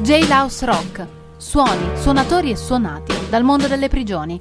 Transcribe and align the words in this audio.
Jailhouse 0.00 0.64
Rock. 0.64 1.06
Suoni, 1.36 1.90
suonatori 2.00 2.50
e 2.50 2.56
suonati 2.56 3.12
dal 3.28 3.42
mondo 3.42 3.66
delle 3.66 3.88
prigioni. 3.88 4.40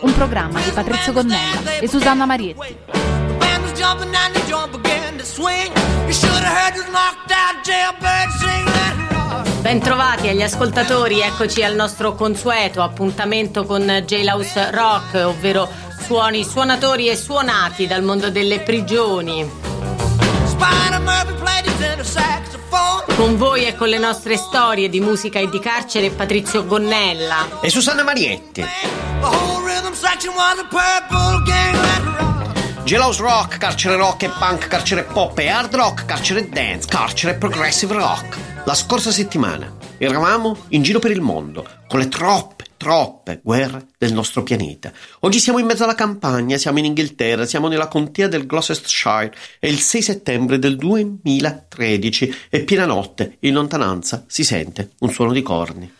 Un 0.00 0.14
programma 0.14 0.60
di 0.60 0.70
Patrizio 0.70 1.12
Gonnella 1.12 1.78
e 1.78 1.86
Susanna 1.86 2.24
Marietti. 2.24 2.76
Bentrovati 9.60 10.28
agli 10.28 10.42
ascoltatori, 10.42 11.20
eccoci 11.20 11.62
al 11.62 11.74
nostro 11.74 12.14
consueto 12.14 12.82
appuntamento 12.82 13.64
con 13.64 13.82
Jailhouse 14.06 14.70
Rock, 14.70 15.22
ovvero 15.26 15.68
suoni, 16.00 16.44
suonatori 16.44 17.08
e 17.08 17.16
suonati 17.16 17.86
dal 17.86 18.02
mondo 18.02 18.30
delle 18.30 18.60
prigioni. 18.60 19.64
Con 23.16 23.36
voi 23.36 23.64
e 23.64 23.76
con 23.76 23.88
le 23.88 23.98
nostre 23.98 24.36
storie 24.36 24.88
di 24.88 25.00
musica 25.00 25.38
e 25.38 25.48
di 25.48 25.60
carcere 25.60 26.10
Patrizio 26.10 26.66
Gonnella 26.66 27.60
e 27.60 27.70
Susanna 27.70 28.02
Marietti. 28.02 28.64
Jailhouse 32.84 33.22
rock, 33.22 33.58
carcere 33.58 33.96
rock 33.96 34.24
e 34.24 34.30
punk, 34.30 34.66
carcere 34.68 35.04
pop 35.04 35.38
e 35.38 35.48
hard 35.48 35.74
rock, 35.74 36.04
carcere 36.04 36.48
dance, 36.48 36.88
carcere 36.88 37.34
progressive 37.34 37.94
rock. 37.94 38.36
La 38.64 38.74
scorsa 38.74 39.10
settimana 39.10 39.72
eravamo 39.96 40.56
in 40.68 40.82
giro 40.82 40.98
per 40.98 41.12
il 41.12 41.20
mondo 41.20 41.66
con 41.88 42.00
le 42.00 42.08
troppe 42.08 42.64
troppe 42.84 43.40
guerre 43.42 43.86
del 43.96 44.12
nostro 44.12 44.42
pianeta. 44.42 44.92
Oggi 45.20 45.38
siamo 45.40 45.58
in 45.58 45.64
mezzo 45.64 45.84
alla 45.84 45.94
campagna, 45.94 46.58
siamo 46.58 46.80
in 46.80 46.84
Inghilterra, 46.84 47.46
siamo 47.46 47.68
nella 47.68 47.88
contea 47.88 48.28
del 48.28 48.44
Gloucestershire, 48.44 49.32
è 49.58 49.68
il 49.68 49.78
6 49.78 50.02
settembre 50.02 50.58
del 50.58 50.76
2013 50.76 52.34
e 52.50 52.62
piena 52.64 52.84
notte, 52.84 53.38
in 53.40 53.54
lontananza 53.54 54.26
si 54.26 54.44
sente 54.44 54.90
un 54.98 55.10
suono 55.10 55.32
di 55.32 55.40
corni. 55.40 55.90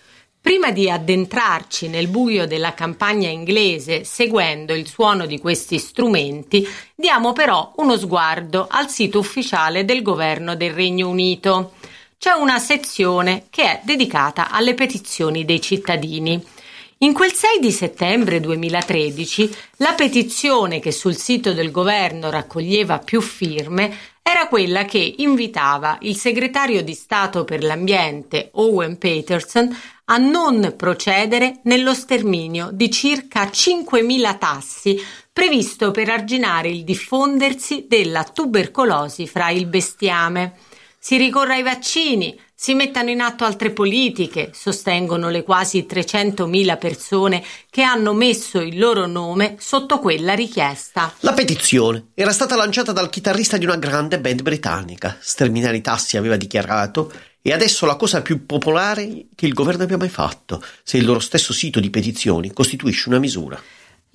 Prima 0.42 0.72
di 0.72 0.90
addentrarci 0.90 1.88
nel 1.88 2.08
buio 2.08 2.46
della 2.46 2.74
campagna 2.74 3.30
inglese 3.30 4.04
seguendo 4.04 4.74
il 4.74 4.86
suono 4.86 5.24
di 5.24 5.38
questi 5.38 5.78
strumenti, 5.78 6.68
diamo 6.94 7.32
però 7.32 7.72
uno 7.76 7.96
sguardo 7.96 8.66
al 8.68 8.90
sito 8.90 9.18
ufficiale 9.18 9.86
del 9.86 10.02
governo 10.02 10.54
del 10.54 10.74
Regno 10.74 11.08
Unito. 11.08 11.72
C'è 12.18 12.32
una 12.32 12.58
sezione 12.58 13.46
che 13.48 13.62
è 13.62 13.80
dedicata 13.84 14.50
alle 14.50 14.74
petizioni 14.74 15.46
dei 15.46 15.62
cittadini. 15.62 16.52
In 16.98 17.12
quel 17.12 17.32
6 17.32 17.58
di 17.58 17.72
settembre 17.72 18.38
2013 18.38 19.54
la 19.78 19.94
petizione 19.94 20.78
che 20.78 20.92
sul 20.92 21.16
sito 21.16 21.52
del 21.52 21.72
governo 21.72 22.30
raccoglieva 22.30 23.00
più 23.00 23.20
firme 23.20 23.96
era 24.22 24.46
quella 24.46 24.84
che 24.84 25.14
invitava 25.18 25.98
il 26.02 26.16
segretario 26.16 26.84
di 26.84 26.94
Stato 26.94 27.44
per 27.44 27.64
l'ambiente 27.64 28.50
Owen 28.52 28.96
Peterson 28.96 29.76
a 30.04 30.18
non 30.18 30.74
procedere 30.76 31.60
nello 31.64 31.94
sterminio 31.94 32.70
di 32.72 32.90
circa 32.90 33.46
5.000 33.46 34.38
tassi 34.38 34.98
previsto 35.32 35.90
per 35.90 36.08
arginare 36.08 36.68
il 36.68 36.84
diffondersi 36.84 37.86
della 37.88 38.22
tubercolosi 38.22 39.26
fra 39.26 39.50
il 39.50 39.66
bestiame. 39.66 40.58
Si 40.96 41.16
ricorre 41.16 41.54
ai 41.54 41.62
vaccini, 41.62 42.38
si 42.64 42.72
mettano 42.72 43.10
in 43.10 43.20
atto 43.20 43.44
altre 43.44 43.72
politiche, 43.72 44.48
sostengono 44.54 45.28
le 45.28 45.42
quasi 45.42 45.86
300.000 45.86 46.78
persone 46.78 47.44
che 47.68 47.82
hanno 47.82 48.14
messo 48.14 48.58
il 48.58 48.78
loro 48.78 49.04
nome 49.04 49.56
sotto 49.58 49.98
quella 49.98 50.32
richiesta. 50.32 51.12
La 51.20 51.34
petizione 51.34 52.06
era 52.14 52.32
stata 52.32 52.56
lanciata 52.56 52.92
dal 52.92 53.10
chitarrista 53.10 53.58
di 53.58 53.66
una 53.66 53.76
grande 53.76 54.18
band 54.18 54.40
britannica. 54.40 55.18
Sterminare 55.20 55.76
i 55.76 55.82
tassi 55.82 56.16
aveva 56.16 56.36
dichiarato 56.36 57.12
e 57.42 57.52
adesso 57.52 57.84
la 57.84 57.96
cosa 57.96 58.22
più 58.22 58.46
popolare 58.46 59.26
che 59.34 59.44
il 59.44 59.52
governo 59.52 59.82
abbia 59.82 59.98
mai 59.98 60.08
fatto, 60.08 60.64
se 60.82 60.96
il 60.96 61.04
loro 61.04 61.20
stesso 61.20 61.52
sito 61.52 61.80
di 61.80 61.90
petizioni 61.90 62.50
costituisce 62.54 63.10
una 63.10 63.18
misura. 63.18 63.60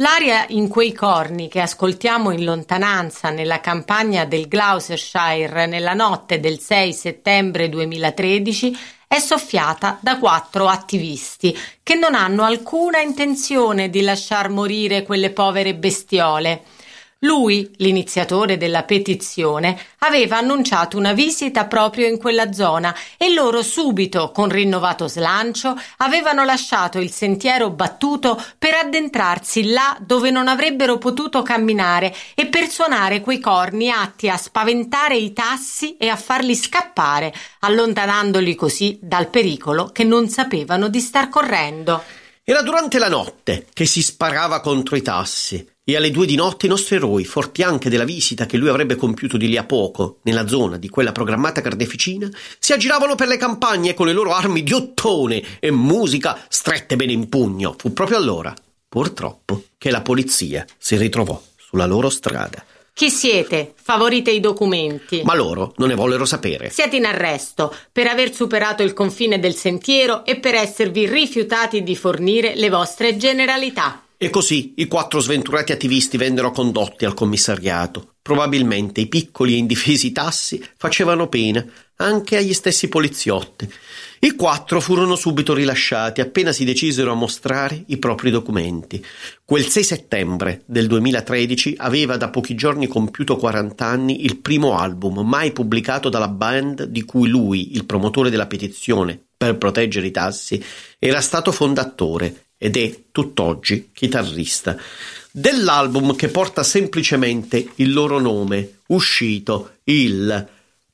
L'aria 0.01 0.45
in 0.49 0.69
quei 0.69 0.93
corni 0.93 1.49
che 1.49 1.59
ascoltiamo 1.59 2.31
in 2.31 2.45
lontananza 2.45 3.31
nella 3.31 3.59
campagna 3.59 4.23
del 4.23 4.47
Gloucestershire 4.47 5.65
nella 5.65 5.93
notte 5.93 6.39
del 6.39 6.57
6 6.57 6.93
settembre 6.93 7.67
2013 7.67 8.77
è 9.05 9.19
soffiata 9.19 9.97
da 9.99 10.17
quattro 10.17 10.69
attivisti 10.69 11.53
che 11.83 11.95
non 11.95 12.15
hanno 12.15 12.43
alcuna 12.43 13.01
intenzione 13.01 13.89
di 13.89 13.99
lasciar 13.99 14.47
morire 14.47 15.03
quelle 15.03 15.31
povere 15.31 15.75
bestiole. 15.75 16.63
Lui, 17.23 17.69
l'iniziatore 17.79 18.55
della 18.55 18.83
petizione, 18.83 19.77
aveva 19.99 20.37
annunciato 20.37 20.95
una 20.95 21.11
visita 21.11 21.65
proprio 21.65 22.07
in 22.07 22.17
quella 22.17 22.53
zona 22.53 22.95
e 23.17 23.33
loro 23.33 23.61
subito, 23.61 24.31
con 24.31 24.47
rinnovato 24.47 25.09
slancio, 25.09 25.77
avevano 25.97 26.45
lasciato 26.45 26.97
il 26.97 27.11
sentiero 27.11 27.71
battuto 27.71 28.41
per 28.57 28.75
addentrarsi 28.75 29.69
là 29.69 29.97
dove 29.99 30.31
non 30.31 30.47
avrebbero 30.47 30.97
potuto 30.97 31.41
camminare 31.41 32.15
e 32.35 32.45
per 32.45 32.69
suonare 32.69 33.19
quei 33.19 33.41
corni 33.41 33.91
atti 33.91 34.29
a 34.29 34.37
spaventare 34.37 35.17
i 35.17 35.33
tassi 35.33 35.97
e 35.97 36.07
a 36.07 36.15
farli 36.15 36.55
scappare, 36.55 37.33
allontanandoli 37.59 38.55
così 38.55 38.97
dal 39.01 39.27
pericolo 39.27 39.87
che 39.87 40.05
non 40.05 40.29
sapevano 40.29 40.87
di 40.87 41.01
star 41.01 41.27
correndo. 41.27 42.01
Era 42.45 42.61
durante 42.61 42.97
la 42.97 43.09
notte 43.09 43.67
che 43.73 43.85
si 43.85 44.01
sparava 44.01 44.61
contro 44.61 44.95
i 44.95 45.01
tassi 45.01 45.67
e 45.93 45.97
alle 45.97 46.11
due 46.11 46.25
di 46.25 46.35
notte 46.35 46.65
i 46.65 46.69
nostri 46.69 46.97
eroi, 46.97 47.25
forti 47.25 47.63
anche 47.63 47.89
della 47.89 48.03
visita 48.03 48.45
che 48.45 48.57
lui 48.57 48.69
avrebbe 48.69 48.95
compiuto 48.95 49.37
di 49.37 49.47
lì 49.47 49.57
a 49.57 49.63
poco, 49.63 50.19
nella 50.23 50.47
zona 50.47 50.77
di 50.77 50.89
quella 50.89 51.11
programmata 51.11 51.61
carneficina, 51.61 52.29
si 52.59 52.73
aggiravano 52.73 53.15
per 53.15 53.27
le 53.27 53.37
campagne 53.37 53.93
con 53.93 54.07
le 54.07 54.13
loro 54.13 54.33
armi 54.33 54.63
di 54.63 54.73
ottone 54.73 55.43
e 55.59 55.71
musica 55.71 56.45
strette 56.47 56.95
bene 56.95 57.13
in 57.13 57.29
pugno. 57.29 57.75
Fu 57.77 57.93
proprio 57.93 58.17
allora, 58.17 58.53
purtroppo, 58.87 59.63
che 59.77 59.89
la 59.89 60.01
polizia 60.01 60.65
si 60.77 60.95
ritrovò 60.97 61.41
sulla 61.57 61.85
loro 61.85 62.09
strada. 62.09 62.63
Chi 62.93 63.09
siete? 63.09 63.75
Favorite 63.81 64.29
i 64.29 64.41
documenti. 64.41 65.21
Ma 65.23 65.33
loro 65.33 65.73
non 65.77 65.87
ne 65.87 65.95
vollero 65.95 66.25
sapere. 66.25 66.69
Siete 66.69 66.97
in 66.97 67.05
arresto 67.05 67.73
per 67.91 68.07
aver 68.07 68.33
superato 68.33 68.83
il 68.83 68.91
confine 68.91 69.39
del 69.39 69.55
sentiero 69.55 70.25
e 70.25 70.37
per 70.37 70.55
esservi 70.55 71.07
rifiutati 71.07 71.81
di 71.81 71.95
fornire 71.95 72.55
le 72.55 72.69
vostre 72.69 73.15
generalità. 73.15 74.03
E 74.21 74.29
così 74.29 74.73
i 74.75 74.87
quattro 74.87 75.21
sventurati 75.21 75.71
attivisti 75.71 76.17
vennero 76.17 76.51
condotti 76.51 77.05
al 77.05 77.13
commissariato. 77.13 78.15
Probabilmente 78.21 78.99
i 78.99 79.07
piccoli 79.07 79.53
e 79.53 79.57
indifesi 79.59 80.11
tassi 80.11 80.61
facevano 80.75 81.29
pena 81.29 81.65
anche 81.95 82.35
agli 82.35 82.51
stessi 82.51 82.89
poliziotti. 82.89 83.71
I 84.19 84.35
quattro 84.35 84.81
furono 84.81 85.15
subito 85.15 85.53
rilasciati 85.53 86.19
appena 86.19 86.51
si 86.51 86.65
decisero 86.65 87.13
a 87.13 87.15
mostrare 87.15 87.81
i 87.87 87.95
propri 87.95 88.29
documenti. 88.29 89.01
Quel 89.45 89.65
6 89.65 89.83
settembre 89.85 90.63
del 90.65 90.87
2013 90.87 91.75
aveva 91.77 92.17
da 92.17 92.29
pochi 92.29 92.55
giorni 92.55 92.87
compiuto 92.87 93.37
40 93.37 93.85
anni 93.85 94.25
il 94.25 94.39
primo 94.39 94.77
album 94.77 95.25
mai 95.25 95.53
pubblicato 95.53 96.09
dalla 96.09 96.27
band 96.27 96.83
di 96.83 97.05
cui 97.05 97.29
lui, 97.29 97.73
il 97.73 97.85
promotore 97.85 98.29
della 98.29 98.47
petizione 98.47 99.17
per 99.37 99.57
proteggere 99.57 100.07
i 100.07 100.11
tassi, 100.11 100.61
era 100.99 101.21
stato 101.21 101.53
fondatore 101.53 102.47
ed 102.59 102.77
è 102.77 103.03
tutt'oggi 103.11 103.89
chitarrista 103.93 104.77
dell'album 105.31 106.15
che 106.15 106.27
porta 106.27 106.61
semplicemente 106.61 107.71
il 107.75 107.93
loro 107.93 108.19
nome, 108.19 108.79
uscito 108.87 109.77
il 109.85 110.47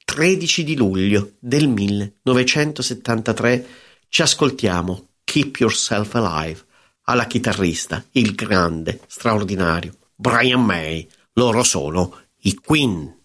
13 0.06 0.64
di 0.64 0.76
luglio 0.76 1.32
del 1.40 1.68
1973. 1.68 3.68
Ci 4.08 4.22
ascoltiamo 4.22 5.08
Keep 5.24 5.58
Yourself 5.58 6.14
Alive 6.16 6.64
alla 7.06 7.26
chitarrista, 7.26 8.06
il 8.12 8.36
grande, 8.36 9.00
straordinario 9.08 9.96
Brian 10.16 10.64
May. 10.64 11.08
Loro 11.34 11.64
sono 11.64 12.22
i 12.42 12.54
Queen. 12.56 13.24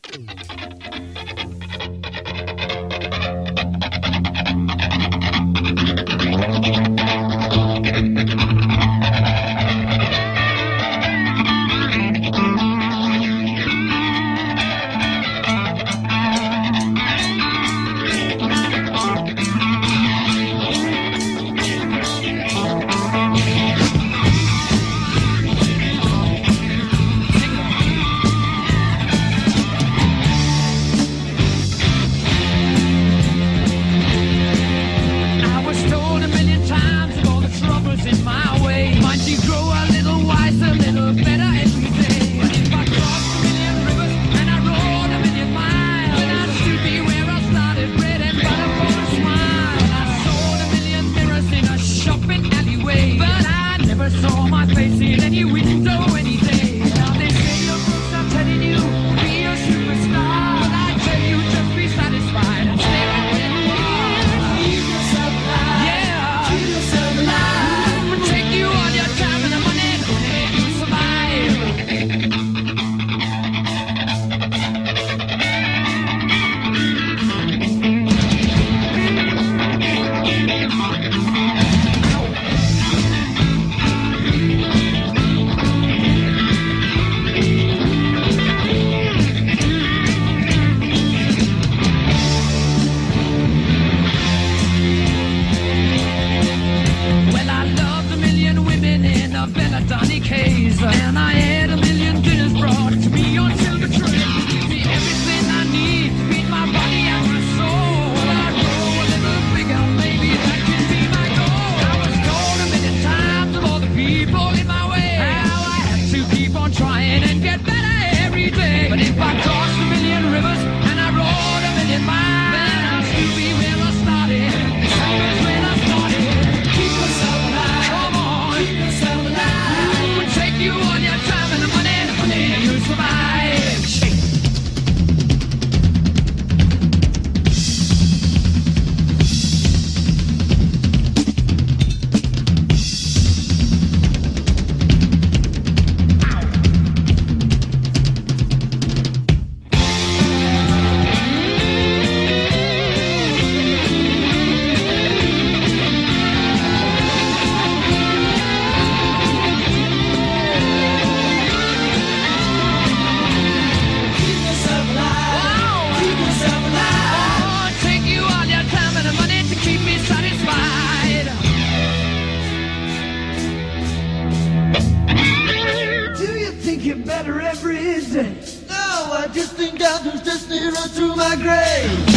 better 177.04 177.41
every 177.41 177.76
day. 177.76 178.34
No, 178.68 179.12
I 179.12 179.28
just 179.32 179.54
think 179.54 179.80
I'm 179.82 180.04
just 180.24 180.48
nearer 180.48 180.72
to 180.72 181.16
my 181.16 181.36
grave. 181.36 182.09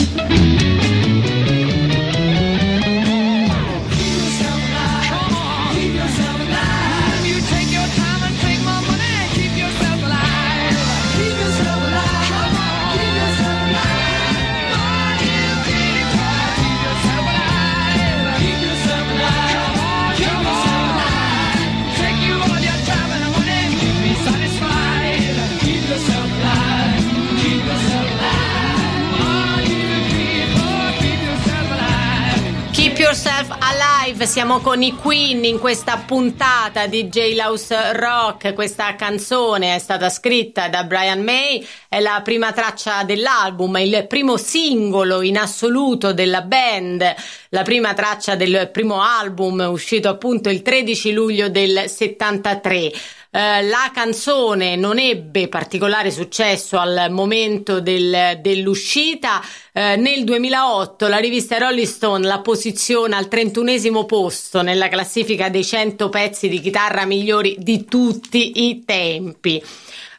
Siamo 34.25 34.62
con 34.62 34.81
i 34.81 34.96
Queen 34.96 35.44
in 35.44 35.60
questa 35.60 35.98
puntata 35.98 36.88
di 36.88 37.08
Jailhouse 37.08 37.92
Rock. 37.92 38.54
Questa 38.54 38.96
canzone 38.96 39.75
è 39.75 39.80
stata 39.80 40.10
scritta 40.10 40.70
da 40.70 40.86
Brian 40.86 41.22
May, 41.22 41.66
è 41.90 42.00
la 42.00 42.22
prima 42.24 42.54
traccia 42.54 43.04
dell'album, 43.04 43.75
il 43.78 44.08
primo 44.08 44.38
singolo 44.38 45.22
in 45.22 45.38
assoluto 45.38 46.14
della 46.14 46.42
band, 46.42 47.04
la 47.50 47.64
prima 47.64 47.94
traccia 47.94 48.36
del 48.36 48.70
primo 48.72 49.02
album 49.02 49.68
uscito 49.70 50.08
appunto 50.08 50.50
il 50.50 50.62
13 50.62 51.12
luglio 51.12 51.50
del 51.50 51.84
73. 51.88 52.92
Uh, 53.35 53.65
la 53.68 53.89
canzone 53.91 54.75
non 54.75 55.00
ebbe 55.00 55.47
particolare 55.47 56.12
successo 56.12 56.77
al 56.77 57.07
momento 57.09 57.81
del, 57.81 58.38
dell'uscita. 58.39 59.41
Uh, 59.74 60.00
nel 60.00 60.24
2008 60.24 61.07
la 61.07 61.18
rivista 61.18 61.57
Rolling 61.57 61.88
Stone 61.88 62.27
la 62.27 62.41
posiziona 62.41 63.18
al 63.18 63.27
31 63.27 64.06
posto 64.06 64.62
nella 64.62 64.88
classifica 64.88 65.50
dei 65.50 65.65
100 65.65 66.09
pezzi 66.09 66.47
di 66.47 66.62
chitarra 66.62 67.06
migliori 67.06 67.56
di 67.57 67.85
tutti 67.85 68.68
i 68.68 68.83
tempi. 68.85 69.63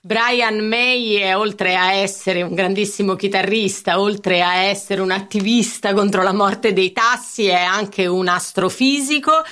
Brian 0.00 0.66
May, 0.66 1.32
oltre 1.34 1.76
a 1.76 1.92
essere 1.92 2.42
un 2.42 2.52
grandissimo 2.52 3.14
chitarrista, 3.14 4.00
oltre 4.00 4.42
a 4.42 4.56
essere 4.56 5.00
un 5.00 5.12
attivista 5.12 5.94
contro 5.94 6.24
la 6.24 6.32
morte 6.32 6.72
dei 6.72 6.90
tassi, 6.90 7.46
è 7.46 7.62
anche 7.62 8.06
un 8.06 8.26
astrofisico. 8.26 9.44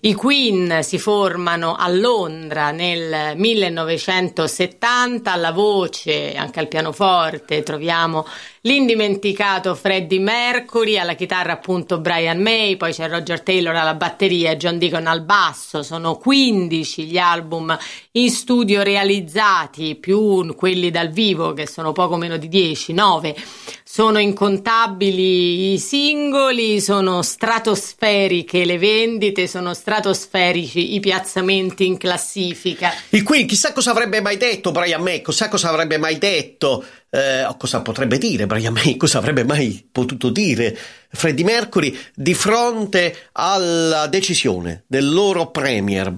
I 0.00 0.14
Queen 0.14 0.82
si 0.82 0.98
formano 0.98 1.74
a 1.74 1.88
Londra 1.88 2.70
nel 2.70 3.36
1970, 3.36 5.32
alla 5.32 5.52
voce, 5.52 6.34
anche 6.34 6.60
al 6.60 6.68
pianoforte, 6.68 7.62
troviamo 7.62 8.26
l'indimenticato 8.66 9.76
Freddie 9.76 10.18
Mercury, 10.18 10.98
alla 10.98 11.14
chitarra 11.14 11.52
appunto 11.52 12.00
Brian 12.00 12.40
May, 12.40 12.76
poi 12.76 12.92
c'è 12.92 13.08
Roger 13.08 13.40
Taylor 13.40 13.76
alla 13.76 13.94
batteria 13.94 14.50
e 14.50 14.56
John 14.56 14.76
Deacon 14.76 15.06
al 15.06 15.22
basso, 15.22 15.84
sono 15.84 16.16
15 16.16 17.04
gli 17.04 17.16
album 17.16 17.78
in 18.12 18.28
studio 18.28 18.82
realizzati, 18.82 19.94
più 19.94 20.52
quelli 20.56 20.90
dal 20.90 21.10
vivo 21.10 21.52
che 21.52 21.68
sono 21.68 21.92
poco 21.92 22.16
meno 22.16 22.36
di 22.36 22.48
10, 22.48 22.92
9. 22.92 23.36
Sono 23.84 24.18
incontabili 24.18 25.72
i 25.72 25.78
singoli, 25.78 26.80
sono 26.80 27.22
stratosferiche 27.22 28.64
le 28.64 28.78
vendite, 28.78 29.46
sono 29.46 29.74
stratosferici 29.74 30.94
i 30.94 31.00
piazzamenti 31.00 31.86
in 31.86 31.96
classifica. 31.96 32.92
Il 33.10 33.22
Queen, 33.22 33.46
chissà 33.46 33.72
cosa 33.72 33.92
avrebbe 33.92 34.20
mai 34.20 34.36
detto 34.36 34.72
Brian 34.72 35.02
May, 35.02 35.22
chissà 35.22 35.48
cosa 35.48 35.70
avrebbe 35.70 35.98
mai 35.98 36.18
detto, 36.18 36.84
eh, 37.16 37.54
cosa 37.56 37.80
potrebbe 37.80 38.18
dire 38.18 38.46
Brian 38.46 38.74
May, 38.74 38.96
cosa 38.96 39.18
avrebbe 39.18 39.42
mai 39.42 39.88
potuto 39.90 40.28
dire 40.28 40.76
Freddie 41.08 41.44
Mercury 41.44 41.96
di 42.14 42.34
fronte 42.34 43.30
alla 43.32 44.06
decisione 44.06 44.84
del 44.86 45.10
loro 45.10 45.50
premier 45.50 46.12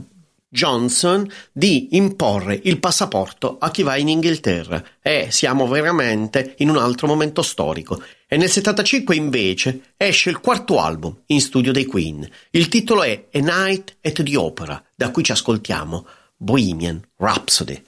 Johnson 0.51 1.31
di 1.53 1.89
imporre 1.93 2.59
il 2.65 2.81
passaporto 2.81 3.59
a 3.61 3.71
chi 3.71 3.83
va 3.83 3.97
in 3.97 4.09
Inghilterra 4.09 4.83
e 5.01 5.29
siamo 5.31 5.69
veramente 5.69 6.55
in 6.59 6.71
un 6.71 6.79
altro 6.79 7.07
momento 7.07 7.43
storico. 7.43 8.03
E 8.27 8.37
nel 8.37 8.49
75 8.49 9.15
invece 9.15 9.93
esce 9.97 10.31
il 10.31 10.41
quarto 10.41 10.81
album 10.81 11.17
in 11.27 11.41
studio 11.41 11.71
dei 11.71 11.85
Queen. 11.85 12.29
Il 12.51 12.69
titolo 12.69 13.05
è 13.05 13.27
A 13.33 13.39
Night 13.39 13.99
at 14.03 14.23
the 14.23 14.37
Opera, 14.37 14.83
da 14.97 15.11
cui 15.11 15.23
ci 15.23 15.33
ascoltiamo 15.33 16.07
Bohemian 16.37 17.01
Rhapsody. 17.17 17.88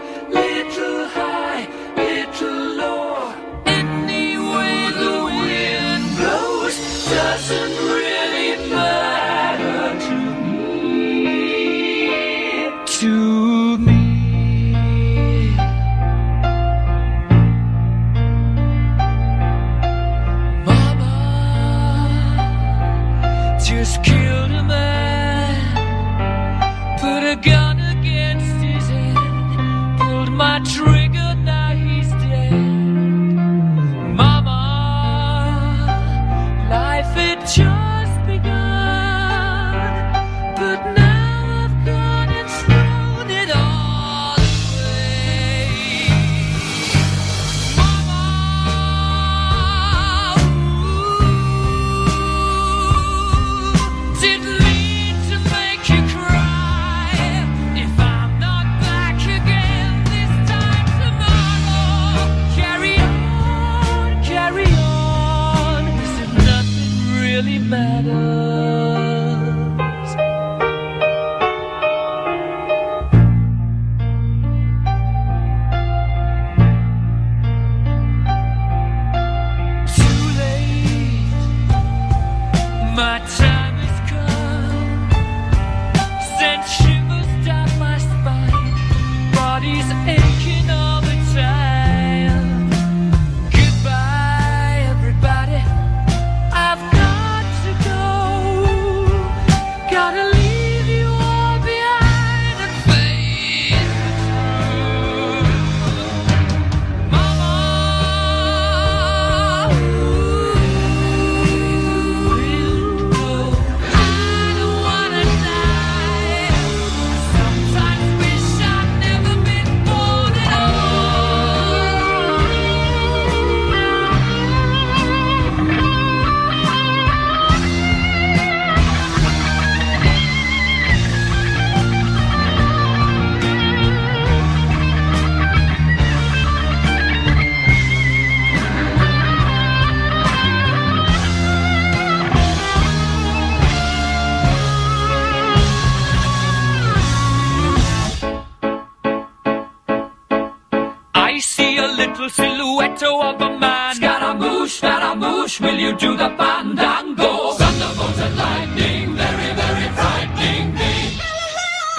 Silhouette 153.01 153.35
of 153.35 153.41
a 153.41 153.59
man. 153.59 153.95
Scaramouche, 153.95 154.73
Scaramouche, 154.77 155.59
will 155.63 155.79
you 155.85 155.91
do 155.97 156.11
the 156.21 156.29
fandango? 156.39 157.31
Thunderbolt 157.61 158.17
and 158.25 158.35
lightning, 158.43 159.05
very, 159.21 159.49
very 159.61 159.87
frightening 159.97 160.65
me. 160.79 160.93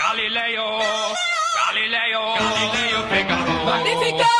Galileo, 0.03 0.67
Galileo, 1.59 2.23
Galileo 2.43 3.01
Figaro. 3.11 3.57
Magnifico! 3.69 4.33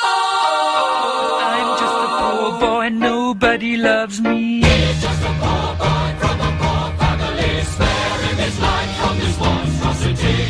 I'm 1.51 1.71
just 1.83 1.99
a 2.05 2.09
poor 2.21 2.51
boy, 2.61 2.83
and 2.89 2.99
nobody 3.01 3.73
loves 3.77 4.17
me. 4.21 4.41
He's 4.63 5.03
just 5.07 5.23
a 5.31 5.33
poor 5.43 5.69
boy 5.83 6.09
from 6.21 6.37
a 6.49 6.51
poor 6.63 6.85
family, 7.01 7.53
sparing 7.73 8.39
his 8.45 8.57
life 8.67 8.93
from 9.01 9.15
this 9.23 9.37
monstrosity. 9.45 10.41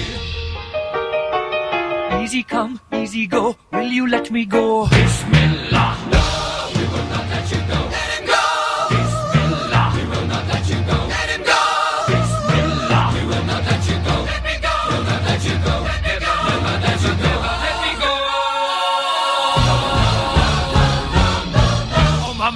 Easy 2.22 2.42
come, 2.42 2.80
easy 2.92 3.26
go, 3.26 3.56
will 3.72 3.92
you 3.98 4.06
let 4.08 4.30
me 4.30 4.44
go? 4.44 4.86
Bismillah. 4.88 6.01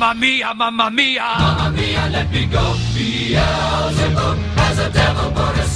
Mamma 0.07 0.21
mia, 0.21 0.55
mamma 0.55 0.91
mia. 0.91 1.23
Mamma 1.39 1.71
mia, 1.71 2.09
let 2.13 2.31
me 2.31 2.47
go. 2.47 2.75
Beelzebub 2.95 4.39
has 4.57 4.79
a 4.79 4.91
devil 4.91 5.31
put 5.33 5.59
aside 5.59 5.76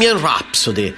Bohemian 0.00 0.24
Rhapsody. 0.24 0.96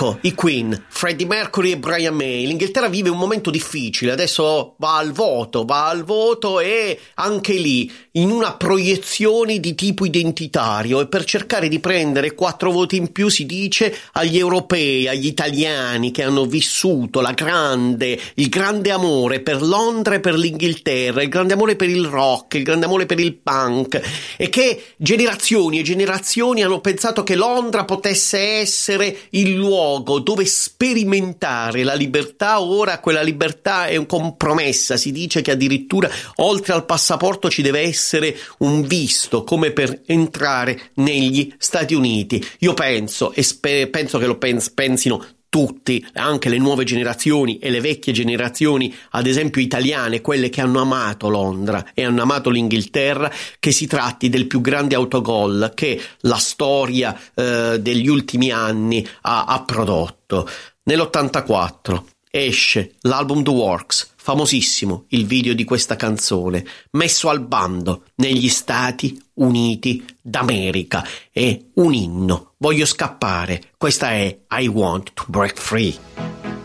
Ecco, 0.00 0.16
i 0.20 0.32
Queen, 0.32 0.84
Freddie 0.86 1.26
Mercury 1.26 1.72
e 1.72 1.76
Brian 1.76 2.14
May. 2.14 2.46
L'Inghilterra 2.46 2.86
vive 2.86 3.08
un 3.08 3.18
momento 3.18 3.50
difficile, 3.50 4.12
adesso 4.12 4.76
va 4.78 4.96
al 4.96 5.10
voto, 5.10 5.64
va 5.64 5.88
al 5.88 6.04
voto 6.04 6.60
e 6.60 6.96
anche 7.14 7.54
lì 7.54 7.90
in 8.12 8.30
una 8.30 8.54
proiezione 8.54 9.58
di 9.58 9.74
tipo 9.74 10.06
identitario 10.06 11.00
e 11.00 11.08
per 11.08 11.24
cercare 11.24 11.66
di 11.66 11.80
prendere 11.80 12.36
quattro 12.36 12.70
voti 12.70 12.94
in 12.94 13.10
più 13.10 13.28
si 13.28 13.44
dice 13.44 13.92
agli 14.12 14.38
europei, 14.38 15.08
agli 15.08 15.26
italiani 15.26 16.12
che 16.12 16.22
hanno 16.22 16.46
vissuto 16.46 17.20
la 17.20 17.32
grande, 17.32 18.16
il 18.34 18.48
grande 18.48 18.92
amore 18.92 19.40
per 19.40 19.60
Londra 19.60 20.14
e 20.14 20.20
per 20.20 20.36
l'Inghilterra, 20.36 21.22
il 21.22 21.28
grande 21.28 21.54
amore 21.54 21.74
per 21.74 21.88
il 21.88 22.06
rock, 22.06 22.54
il 22.54 22.62
grande 22.62 22.86
amore 22.86 23.06
per 23.06 23.18
il 23.18 23.34
punk 23.34 24.00
e 24.36 24.48
che 24.48 24.94
generazioni 24.96 25.80
e 25.80 25.82
generazioni 25.82 26.62
hanno 26.62 26.80
pensato 26.80 27.24
che 27.24 27.34
Londra 27.34 27.84
potesse 27.84 28.38
essere 28.38 29.22
il 29.30 29.54
luogo 29.54 29.86
dove 29.96 30.44
sperimentare 30.44 31.82
la 31.82 31.94
libertà, 31.94 32.60
ora 32.60 33.00
quella 33.00 33.22
libertà 33.22 33.86
è 33.86 34.04
compromessa, 34.06 34.96
si 34.96 35.12
dice 35.12 35.40
che 35.40 35.52
addirittura 35.52 36.10
oltre 36.36 36.72
al 36.74 36.84
passaporto 36.84 37.48
ci 37.48 37.62
deve 37.62 37.80
essere 37.80 38.36
un 38.58 38.82
visto 38.82 39.44
come 39.44 39.70
per 39.72 40.02
entrare 40.06 40.90
negli 40.94 41.52
Stati 41.58 41.94
Uniti. 41.94 42.44
Io 42.58 42.74
penso 42.74 43.32
e 43.32 43.42
spe- 43.42 43.88
penso 43.88 44.18
che 44.18 44.26
lo 44.26 44.36
pens- 44.36 44.70
pensino 44.70 45.24
tutti, 45.48 46.04
anche 46.14 46.48
le 46.48 46.58
nuove 46.58 46.84
generazioni 46.84 47.58
e 47.58 47.70
le 47.70 47.80
vecchie 47.80 48.12
generazioni, 48.12 48.94
ad 49.10 49.26
esempio 49.26 49.60
italiane, 49.60 50.20
quelle 50.20 50.48
che 50.48 50.60
hanno 50.60 50.80
amato 50.80 51.28
Londra 51.28 51.92
e 51.94 52.04
hanno 52.04 52.22
amato 52.22 52.50
l'Inghilterra, 52.50 53.30
che 53.58 53.70
si 53.70 53.86
tratti 53.86 54.28
del 54.28 54.46
più 54.46 54.60
grande 54.60 54.94
autogol 54.94 55.72
che 55.74 56.00
la 56.20 56.36
storia 56.36 57.18
eh, 57.34 57.78
degli 57.80 58.08
ultimi 58.08 58.50
anni 58.50 59.06
ha, 59.22 59.44
ha 59.44 59.62
prodotto. 59.62 60.48
Nell'84 60.84 62.02
esce 62.30 62.94
l'album 63.00 63.42
The 63.42 63.50
Works, 63.50 64.14
famosissimo 64.28 65.06
il 65.08 65.24
video 65.24 65.54
di 65.54 65.64
questa 65.64 65.96
canzone, 65.96 66.62
messo 66.90 67.30
al 67.30 67.40
bando 67.40 68.02
negli 68.16 68.50
Stati 68.50 69.18
Uniti 69.36 70.04
d'America. 70.20 71.02
È 71.32 71.58
un 71.76 71.94
inno. 71.94 72.52
Voglio 72.58 72.84
scappare. 72.84 73.70
Questa 73.78 74.10
è 74.10 74.40
I 74.50 74.66
Want 74.66 75.14
to 75.14 75.24
Break 75.28 75.58
Free. 75.58 76.57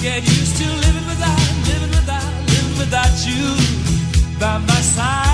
get 0.00 0.22
used 0.22 0.56
to 0.56 0.64
living 0.64 1.06
without, 1.06 1.38
living 1.66 1.90
without, 1.90 2.32
living 2.48 2.78
without 2.78 3.26
you 3.26 3.54
by 4.38 4.56
my 4.66 4.80
side. 4.80 5.29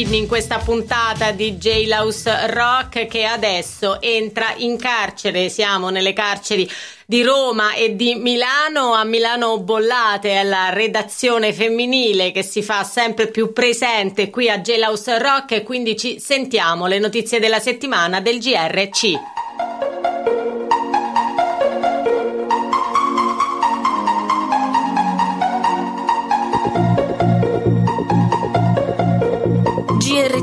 Queen 0.00 0.14
in 0.14 0.26
questa 0.26 0.56
puntata 0.58 1.30
di 1.30 1.58
J-Louse 1.58 2.46
Rock 2.46 3.06
che 3.06 3.24
adesso 3.24 4.00
entra 4.00 4.54
in 4.56 4.78
carcere. 4.78 5.50
Siamo 5.50 5.90
nelle 5.90 6.14
carceri 6.14 6.66
di 7.04 7.22
Roma 7.22 7.74
e 7.74 7.96
di 7.96 8.14
Milano. 8.14 8.94
A 8.94 9.04
Milano 9.04 9.58
Bollate 9.58 10.40
è 10.40 10.42
la 10.42 10.70
redazione 10.70 11.52
femminile 11.52 12.32
che 12.32 12.42
si 12.42 12.62
fa 12.62 12.82
sempre 12.82 13.26
più 13.26 13.52
presente 13.52 14.30
qui 14.30 14.48
a 14.48 14.60
J-Louse 14.60 15.18
Rock 15.18 15.52
e 15.52 15.62
quindi 15.62 15.98
ci 15.98 16.18
sentiamo 16.18 16.86
le 16.86 16.98
notizie 16.98 17.38
della 17.38 17.60
settimana 17.60 18.20
del 18.20 18.38
GRC. 18.38 19.39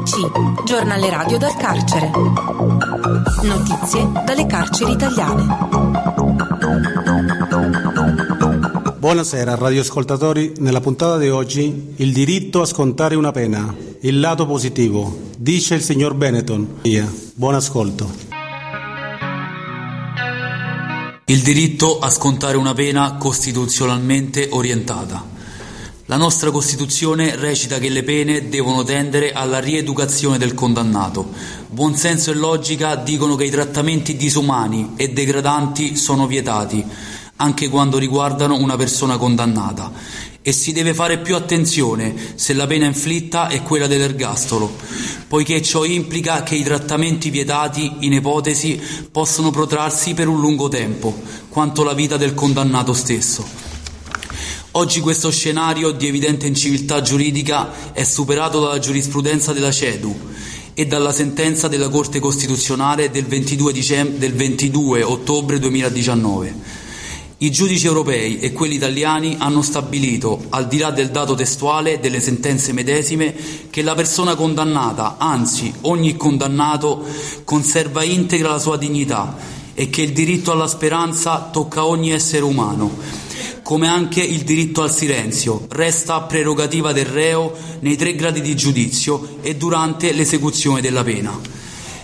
GRC, 0.08 0.63
giornale 0.63 1.10
radio 1.10 1.38
dal 1.38 1.54
carcere. 1.58 2.10
Notizie 3.43 4.10
dalle 4.26 4.46
carceri 4.46 4.93
italiane. 4.93 5.46
Buonasera 8.98 9.56
radioascoltatori, 9.56 10.54
nella 10.60 10.80
puntata 10.80 11.17
di 11.17 11.28
oggi 11.28 11.93
il 11.98 12.13
diritto 12.13 12.62
a 12.62 12.65
scontare 12.65 13.15
una 13.15 13.34
pena, 13.34 13.76
il 14.02 14.20
lato 14.22 14.46
positivo, 14.46 15.32
dice 15.38 15.76
il 15.76 15.82
signor 15.82 16.13
Benetton. 16.13 16.80
Buon 17.34 17.56
ascolto. 17.56 18.10
Il 21.26 21.41
diritto 21.41 22.00
a 22.00 22.10
scontare 22.10 22.56
una 22.56 22.74
pena 22.74 23.15
costituzionalmente 23.17 24.48
orientata. 24.52 25.36
La 26.10 26.15
nostra 26.15 26.52
Costituzione 26.52 27.36
recita 27.36 27.80
che 27.80 27.89
le 27.89 28.02
pene 28.02 28.48
devono 28.48 28.82
tendere 28.84 29.34
alla 29.34 29.60
rieducazione 29.60 30.38
del 30.38 30.54
condannato. 30.54 31.34
Buonsenso 31.67 32.32
e 32.32 32.36
logica 32.36 32.96
dicono 32.96 33.36
che 33.36 33.43
i 33.43 33.50
trattamenti 33.50 34.15
disumani 34.15 34.93
e 34.96 35.10
degradanti 35.10 35.98
sono 35.98 36.26
vietati, 36.26 36.82
anche 37.36 37.67
quando 37.67 37.98
riguardano 37.98 38.56
una 38.56 38.78
persona 38.78 39.17
condannata. 39.17 39.91
E 40.41 40.54
si 40.54 40.72
deve 40.72 40.93
fare 40.93 41.17
più 41.17 41.36
attenzione 41.36 42.15
se 42.36 42.54
la 42.54 42.67
pena 42.67 42.86
inflitta 42.86 43.50
è 43.50 43.62
quella 43.62 43.88
dell'ergastolo, 43.88 44.78
poiché 45.28 45.62
ciò 45.62 45.84
implica 45.84 46.41
che 46.41 46.56
i 46.56 46.63
trattamenti 46.63 47.30
vietati, 47.30 47.98
in 48.00 48.13
ipotesi, 48.13 48.82
possono 49.12 49.52
protrarsi 49.52 50.13
per 50.13 50.30
un 50.30 50.39
lungo 50.39 50.70
tempo, 50.70 51.13
quanto 51.50 51.84
la 51.84 51.93
vita 51.93 52.15
del 52.15 52.34
condannato 52.34 52.93
stesso. 52.93 53.66
Oggi 54.78 55.00
questo 55.00 55.32
scenario 55.32 55.90
di 55.90 56.06
evidente 56.06 56.46
inciviltà 56.46 57.02
giuridica 57.02 57.94
è 57.94 58.04
superato 58.04 58.60
dalla 58.60 58.78
giurisprudenza 58.78 59.52
della 59.52 59.72
CEDU 59.72 60.16
e 60.76 60.86
dalla 60.86 61.12
sentenza 61.12 61.68
della 61.68 61.90
Corte 61.90 62.20
Costituzionale 62.20 63.10
del 63.10 63.26
22, 63.26 63.74
dicem- 63.74 64.18
del 64.18 64.36
22 64.36 65.02
ottobre 65.02 65.58
2019. 65.58 66.54
I 67.40 67.50
giudici 67.50 67.88
europei 67.88 68.38
e 68.38 68.54
quelli 68.54 68.76
italiani 68.76 69.38
hanno 69.40 69.63
stabilito, 69.63 70.46
al 70.50 70.68
di 70.68 70.78
là 70.78 70.92
del 70.92 71.10
dato 71.10 71.34
testuale 71.34 72.00
delle 72.00 72.20
sentenze 72.20 72.72
medesime, 72.72 73.34
che 73.72 73.82
la 73.82 73.96
persona 73.96 74.36
condannata, 74.36 75.16
anzi 75.18 75.74
ogni 75.82 76.16
condannato, 76.16 77.04
conserva 77.46 78.04
integra 78.04 78.52
la 78.52 78.60
sua 78.60 78.78
dignità 78.78 79.36
e 79.74 79.90
che 79.90 80.04
il 80.04 80.13
diritto 80.13 80.52
alla 80.52 80.68
speranza 80.68 81.50
tocca 81.52 81.84
ogni 81.84 82.12
essere 82.12 82.44
umano 82.44 83.16
come 83.63 83.88
anche 83.88 84.21
il 84.21 84.43
diritto 84.43 84.82
al 84.82 84.91
silenzio 84.91 85.65
resta 85.69 86.21
prerogativa 86.21 86.93
del 86.93 87.06
reo 87.06 87.54
nei 87.80 87.95
tre 87.95 88.15
gradi 88.15 88.41
di 88.41 88.56
giudizio 88.56 89.38
e 89.41 89.56
durante 89.56 90.12
l'esecuzione 90.12 90.82
della 90.82 91.04
pena. 91.04 91.38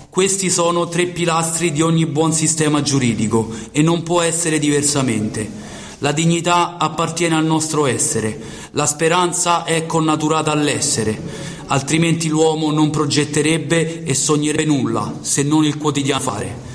Questi 0.09 0.49
sono 0.49 0.87
tre 0.89 1.07
pilastri 1.07 1.71
di 1.71 1.81
ogni 1.81 2.05
buon 2.05 2.33
sistema 2.33 2.81
giuridico 2.81 3.49
e 3.71 3.81
non 3.81 4.03
può 4.03 4.21
essere 4.21 4.59
diversamente. 4.59 5.49
La 5.99 6.11
dignità 6.11 6.77
appartiene 6.77 7.35
al 7.35 7.45
nostro 7.45 7.85
essere, 7.85 8.37
la 8.71 8.85
speranza 8.85 9.63
è 9.63 9.85
connaturata 9.85 10.51
all'essere, 10.51 11.19
altrimenti 11.67 12.27
l'uomo 12.27 12.71
non 12.71 12.89
progetterebbe 12.89 14.03
e 14.03 14.13
sognerebbe 14.13 14.65
nulla 14.65 15.19
se 15.21 15.43
non 15.43 15.63
il 15.63 15.77
quotidiano 15.77 16.21
fare. 16.21 16.72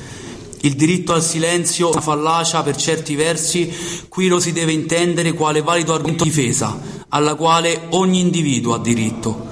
Il 0.62 0.74
diritto 0.74 1.12
al 1.12 1.22
silenzio 1.22 1.88
è 1.88 1.92
una 1.92 2.00
fallacia 2.00 2.64
per 2.64 2.74
certi 2.74 3.14
versi, 3.14 3.72
qui 4.08 4.26
lo 4.26 4.40
si 4.40 4.50
deve 4.50 4.72
intendere 4.72 5.32
quale 5.32 5.62
valido 5.62 5.94
argomento 5.94 6.24
di 6.24 6.30
difesa, 6.30 6.76
alla 7.10 7.36
quale 7.36 7.82
ogni 7.90 8.18
individuo 8.18 8.74
ha 8.74 8.78
diritto. 8.80 9.46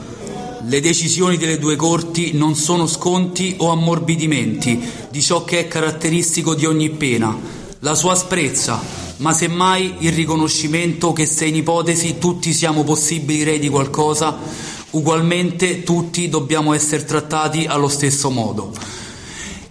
Le 0.65 0.81
decisioni 0.81 1.37
delle 1.37 1.61
due 1.61 1.77
corti 1.77 2.33
non 2.33 2.57
sono 2.57 2.89
sconti 2.89 3.55
o 3.59 3.71
ammorbidimenti 3.71 4.83
di 5.09 5.23
ciò 5.23 5.45
che 5.45 5.61
è 5.61 5.69
caratteristico 5.69 6.57
di 6.57 6.67
ogni 6.67 6.91
pena, 6.91 7.39
la 7.81 7.95
sua 7.95 8.13
asprezza, 8.13 8.83
ma 9.19 9.33
semmai 9.33 9.95
il 9.99 10.13
riconoscimento 10.13 11.13
che 11.13 11.25
se 11.25 11.45
in 11.45 11.55
ipotesi 11.55 12.19
tutti 12.19 12.53
siamo 12.53 12.83
possibili 12.83 13.45
rei 13.45 13.61
di 13.61 13.69
qualcosa, 13.69 14.37
ugualmente 14.91 15.85
tutti 15.85 16.29
dobbiamo 16.29 16.73
essere 16.73 17.05
trattati 17.05 17.67
allo 17.67 17.89
stesso 17.89 18.29
modo 18.29 18.73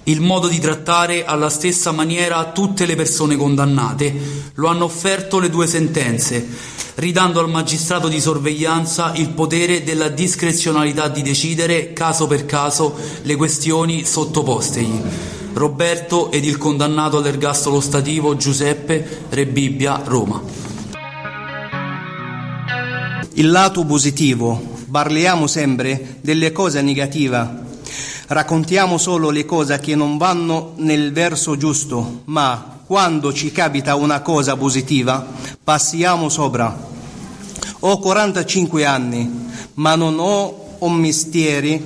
il 0.05 0.21
modo 0.21 0.47
di 0.47 0.59
trattare 0.59 1.25
alla 1.25 1.49
stessa 1.49 1.91
maniera 1.91 2.51
tutte 2.51 2.85
le 2.85 2.95
persone 2.95 3.35
condannate 3.35 4.51
lo 4.55 4.67
hanno 4.67 4.85
offerto 4.85 5.39
le 5.39 5.49
due 5.49 5.65
sentenze, 5.65 6.47
ridando 6.95 7.39
al 7.39 7.49
magistrato 7.49 8.07
di 8.07 8.19
sorveglianza 8.19 9.13
il 9.15 9.29
potere 9.29 9.83
della 9.83 10.09
discrezionalità 10.09 11.07
di 11.07 11.21
decidere 11.21 11.93
caso 11.93 12.27
per 12.27 12.45
caso 12.45 12.95
le 13.23 13.35
questioni 13.35 14.05
sottopostegli. 14.05 15.01
Roberto 15.53 16.31
ed 16.31 16.45
il 16.45 16.57
condannato 16.57 17.17
all'ergastolo 17.17 17.79
stativo 17.79 18.35
Giuseppe 18.35 19.23
Rebibbia, 19.29 20.01
Roma. 20.03 20.41
Il 23.33 23.49
lato 23.49 23.85
positivo, 23.85 24.73
parliamo 24.91 25.47
sempre 25.47 26.17
delle 26.21 26.51
cose 26.51 26.81
negative 26.81 27.63
raccontiamo 28.27 28.97
solo 28.97 29.29
le 29.29 29.45
cose 29.45 29.79
che 29.79 29.95
non 29.95 30.17
vanno 30.17 30.73
nel 30.77 31.11
verso 31.11 31.57
giusto, 31.57 32.21
ma 32.25 32.79
quando 32.85 33.33
ci 33.33 33.51
capita 33.51 33.95
una 33.95 34.21
cosa 34.21 34.55
positiva 34.55 35.25
passiamo 35.63 36.29
sopra. 36.29 36.93
Ho 37.79 37.99
45 37.99 38.85
anni, 38.85 39.47
ma 39.75 39.95
non 39.95 40.17
ho 40.19 40.77
un 40.79 40.93
mestiere 40.93 41.81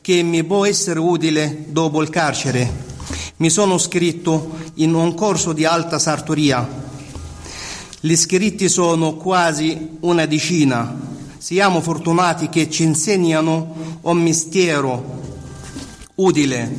che 0.00 0.22
mi 0.22 0.42
può 0.44 0.64
essere 0.64 0.98
utile 0.98 1.66
dopo 1.68 2.02
il 2.02 2.10
carcere. 2.10 2.88
Mi 3.36 3.50
sono 3.50 3.76
iscritto 3.76 4.58
in 4.74 4.94
un 4.94 5.14
corso 5.14 5.52
di 5.52 5.64
alta 5.64 5.98
sartoria. 5.98 6.68
Gli 8.00 8.12
iscritti 8.12 8.68
sono 8.68 9.14
quasi 9.14 9.96
una 10.00 10.26
decina. 10.26 11.08
Siamo 11.38 11.80
fortunati 11.80 12.48
che 12.48 12.68
ci 12.70 12.82
insegnano 12.82 13.98
un 14.02 14.18
mistero 14.18 15.29
utile, 16.22 16.70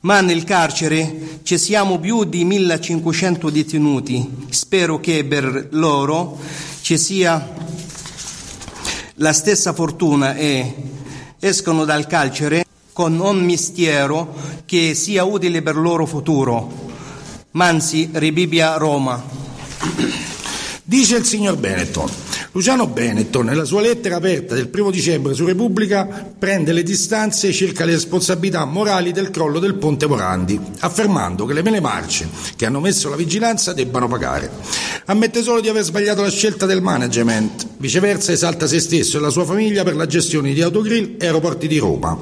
ma 0.00 0.20
nel 0.20 0.44
carcere 0.44 1.40
ci 1.42 1.58
siamo 1.58 1.98
più 1.98 2.24
di 2.24 2.44
1500 2.44 3.50
detenuti. 3.50 4.46
Spero 4.50 5.00
che 5.00 5.24
per 5.24 5.68
loro 5.70 6.38
ci 6.80 6.98
sia 6.98 7.54
la 9.16 9.32
stessa 9.32 9.72
fortuna 9.72 10.34
e 10.34 10.74
escono 11.38 11.84
dal 11.84 12.06
carcere 12.06 12.64
con 12.92 13.18
un 13.18 13.44
mistero 13.44 14.34
che 14.64 14.94
sia 14.94 15.24
utile 15.24 15.62
per 15.62 15.74
il 15.74 15.82
loro 15.82 16.06
futuro. 16.06 16.90
Manzi, 17.52 18.08
Ribibia, 18.12 18.76
Roma. 18.76 19.22
Dice 20.92 21.16
il 21.16 21.24
signor 21.24 21.56
Benetton. 21.56 22.06
Luciano 22.52 22.86
Benetton, 22.86 23.46
nella 23.46 23.64
sua 23.64 23.80
lettera 23.80 24.16
aperta 24.16 24.54
del 24.54 24.68
1 24.70 24.90
dicembre 24.90 25.32
su 25.32 25.46
Repubblica, 25.46 26.04
prende 26.38 26.74
le 26.74 26.82
distanze 26.82 27.50
circa 27.50 27.86
le 27.86 27.92
responsabilità 27.92 28.66
morali 28.66 29.10
del 29.10 29.30
crollo 29.30 29.58
del 29.58 29.76
ponte 29.76 30.06
Morandi, 30.06 30.60
affermando 30.80 31.46
che 31.46 31.54
le 31.54 31.62
mele 31.62 31.80
marce 31.80 32.28
che 32.56 32.66
hanno 32.66 32.80
messo 32.80 33.08
la 33.08 33.16
vigilanza 33.16 33.72
debbano 33.72 34.06
pagare. 34.06 34.50
Ammette 35.04 35.42
solo 35.42 35.60
di 35.60 35.68
aver 35.68 35.82
sbagliato 35.82 36.22
la 36.22 36.30
scelta 36.30 36.64
del 36.64 36.80
management, 36.80 37.66
viceversa 37.78 38.30
esalta 38.30 38.68
se 38.68 38.78
stesso 38.78 39.18
e 39.18 39.20
la 39.20 39.30
sua 39.30 39.44
famiglia 39.44 39.82
per 39.82 39.96
la 39.96 40.06
gestione 40.06 40.52
di 40.52 40.62
autogrill 40.62 41.16
e 41.18 41.26
aeroporti 41.26 41.66
di 41.66 41.78
Roma, 41.78 42.16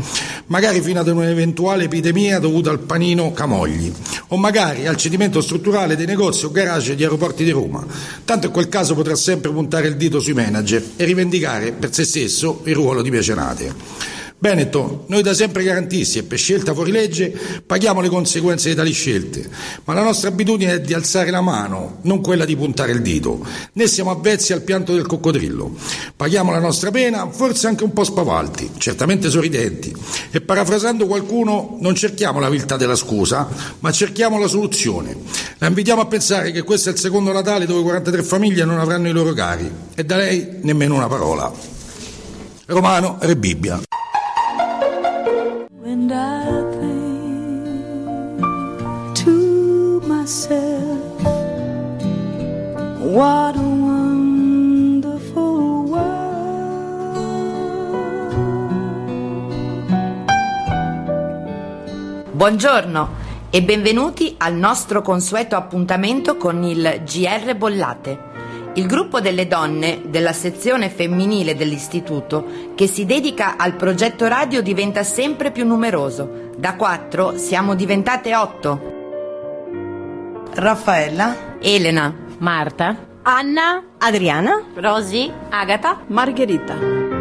magari 0.47 0.81
fino 0.81 0.99
ad 0.99 1.09
un'eventuale 1.09 1.85
epidemia 1.85 2.39
dovuta 2.39 2.71
al 2.71 2.79
panino 2.79 3.33
Camogli, 3.33 3.93
o 4.29 4.37
magari 4.39 4.87
al 4.87 4.97
cedimento 4.97 5.43
strutturale 5.43 5.95
dei 5.95 6.07
negozi 6.07 6.47
o 6.47 6.51
garage 6.51 6.95
di 6.95 7.03
aeroporti 7.03 7.45
di 7.45 7.51
Roma. 7.51 7.85
Tanto 8.25 8.47
in 8.47 8.53
quel 8.53 8.71
caso 8.71 8.95
potrà 8.95 9.15
sempre 9.15 9.51
puntare 9.51 9.87
il 9.87 9.97
dito 9.97 10.19
sui 10.19 10.33
manager 10.33 10.83
e 10.97 11.05
rivendicare 11.05 11.73
per 11.73 11.93
se 11.93 12.05
stesso 12.05 12.63
il 12.65 12.75
ruolo 12.75 13.03
di 13.03 13.11
mecenate. 13.11 14.10
Benetton, 14.41 15.03
noi 15.09 15.21
da 15.21 15.35
sempre 15.35 15.63
garantisti 15.63 16.17
e 16.17 16.23
per 16.23 16.39
scelta 16.39 16.73
fuori 16.73 16.91
legge 16.91 17.31
paghiamo 17.67 18.01
le 18.01 18.09
conseguenze 18.09 18.71
di 18.71 18.75
tali 18.75 18.93
scelte, 18.93 19.47
ma 19.85 19.93
la 19.93 20.03
nostra 20.03 20.31
abitudine 20.31 20.73
è 20.73 20.81
di 20.81 20.95
alzare 20.95 21.31
la 21.31 21.43
mano, 21.43 21.99
non 22.05 22.23
quella 22.23 22.47
di 22.47 22.57
puntare 22.57 22.93
il 22.93 23.03
dito. 23.03 23.45
Né 23.75 23.87
siamo 23.87 24.11
avvezzi 24.11 24.55
al 24.55 24.63
pianto 24.63 24.95
del 24.95 25.05
coccodrillo. 25.05 25.77
Paghiamo 26.17 26.53
la 26.53 26.59
nostra 26.59 26.91
pena, 26.91 27.29
forse 27.29 27.67
anche 27.67 27.85
un 27.85 27.93
po' 27.93 28.03
spavalti, 28.03 28.71
certamente 28.79 29.29
sorridenti. 29.29 29.95
E 30.31 30.41
parafrasando 30.41 31.07
qualcuno, 31.07 31.77
non 31.79 31.95
cerchiamo 31.95 32.41
la 32.41 32.49
viltà 32.49 32.79
della 32.79 32.97
scusa, 32.97 33.47
ma 33.81 33.93
cerchiamo 33.93 34.39
la 34.39 34.49
soluzione. 34.49 35.15
La 35.59 35.67
invitiamo 35.67 36.01
a 36.01 36.07
pensare 36.07 36.51
che 36.51 36.63
questo 36.63 36.89
è 36.89 36.93
il 36.93 36.99
secondo 36.99 37.31
Natale 37.31 37.67
dove 37.67 37.83
43 37.83 38.23
famiglie 38.23 38.65
non 38.65 38.79
avranno 38.79 39.07
i 39.07 39.13
loro 39.13 39.35
cari 39.35 39.71
e 39.95 40.03
da 40.03 40.17
lei 40.17 40.61
nemmeno 40.63 40.95
una 40.95 41.09
parola. 41.09 41.53
Romano 42.65 43.19
Rebibbia. 43.21 43.90
What 53.11 53.57
a 53.57 53.61
wonderful 53.61 55.09
Buongiorno 62.31 63.09
e 63.51 63.63
benvenuti 63.63 64.37
al 64.39 64.55
nostro 64.55 65.03
consueto 65.03 65.57
appuntamento 65.57 66.37
con 66.37 66.63
il 66.63 67.03
GR 67.05 67.57
Bollate, 67.57 68.19
il 68.75 68.87
gruppo 68.87 69.21
delle 69.21 69.49
donne 69.49 70.03
della 70.07 70.33
sezione 70.33 70.89
femminile 70.89 71.57
dell'istituto 71.57 72.71
che 72.77 72.87
si 72.87 73.05
dedica 73.05 73.57
al 73.57 73.75
progetto 73.75 74.29
radio 74.29 74.63
diventa 74.63 75.03
sempre 75.03 75.51
più 75.51 75.67
numeroso. 75.67 76.53
Da 76.57 76.77
quattro 76.77 77.37
siamo 77.37 77.75
diventate 77.75 78.37
otto. 78.37 78.81
Raffaella, 80.55 81.59
Elena, 81.61 82.29
Marta, 82.41 82.97
Anna, 83.23 83.85
Adriana, 84.01 84.63
Rosy, 84.75 85.31
Agata, 85.51 85.99
Margherita. 86.09 87.20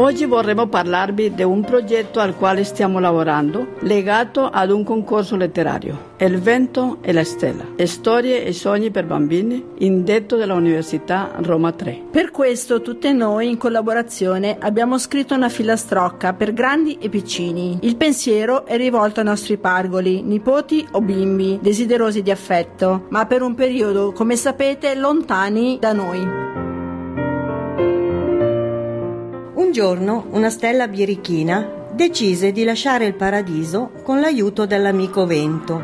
Oggi 0.00 0.24
vorremmo 0.24 0.66
parlarvi 0.66 1.34
di 1.34 1.42
un 1.42 1.62
progetto 1.62 2.20
al 2.20 2.34
quale 2.34 2.64
stiamo 2.64 3.00
lavorando, 3.00 3.74
legato 3.80 4.46
ad 4.46 4.70
un 4.70 4.82
concorso 4.82 5.36
letterario, 5.36 6.14
Il 6.16 6.40
vento 6.40 6.96
e 7.02 7.12
la 7.12 7.22
stella, 7.22 7.66
storie 7.84 8.46
e 8.46 8.54
sogni 8.54 8.90
per 8.90 9.04
bambini, 9.04 9.62
indetto 9.80 10.36
dalla 10.36 10.54
Università 10.54 11.32
Roma 11.42 11.72
3. 11.72 12.04
Per 12.10 12.30
questo 12.30 12.80
tutte 12.80 13.12
noi 13.12 13.50
in 13.50 13.58
collaborazione 13.58 14.56
abbiamo 14.58 14.96
scritto 14.96 15.34
una 15.34 15.50
filastrocca 15.50 16.32
per 16.32 16.54
grandi 16.54 16.96
e 16.98 17.10
piccini. 17.10 17.80
Il 17.82 17.96
pensiero 17.96 18.64
è 18.64 18.78
rivolto 18.78 19.20
ai 19.20 19.26
nostri 19.26 19.58
pargoli, 19.58 20.22
nipoti 20.22 20.88
o 20.92 21.02
bimbi, 21.02 21.58
desiderosi 21.60 22.22
di 22.22 22.30
affetto, 22.30 23.04
ma 23.10 23.26
per 23.26 23.42
un 23.42 23.54
periodo, 23.54 24.12
come 24.12 24.36
sapete, 24.36 24.94
lontani 24.94 25.76
da 25.78 25.92
noi. 25.92 26.69
Un 29.70 29.76
giorno 29.76 30.26
una 30.30 30.50
stella 30.50 30.88
birichina 30.88 31.86
decise 31.92 32.50
di 32.50 32.64
lasciare 32.64 33.04
il 33.06 33.14
paradiso 33.14 33.92
con 34.02 34.18
l'aiuto 34.18 34.66
dell'amico 34.66 35.26
vento. 35.26 35.80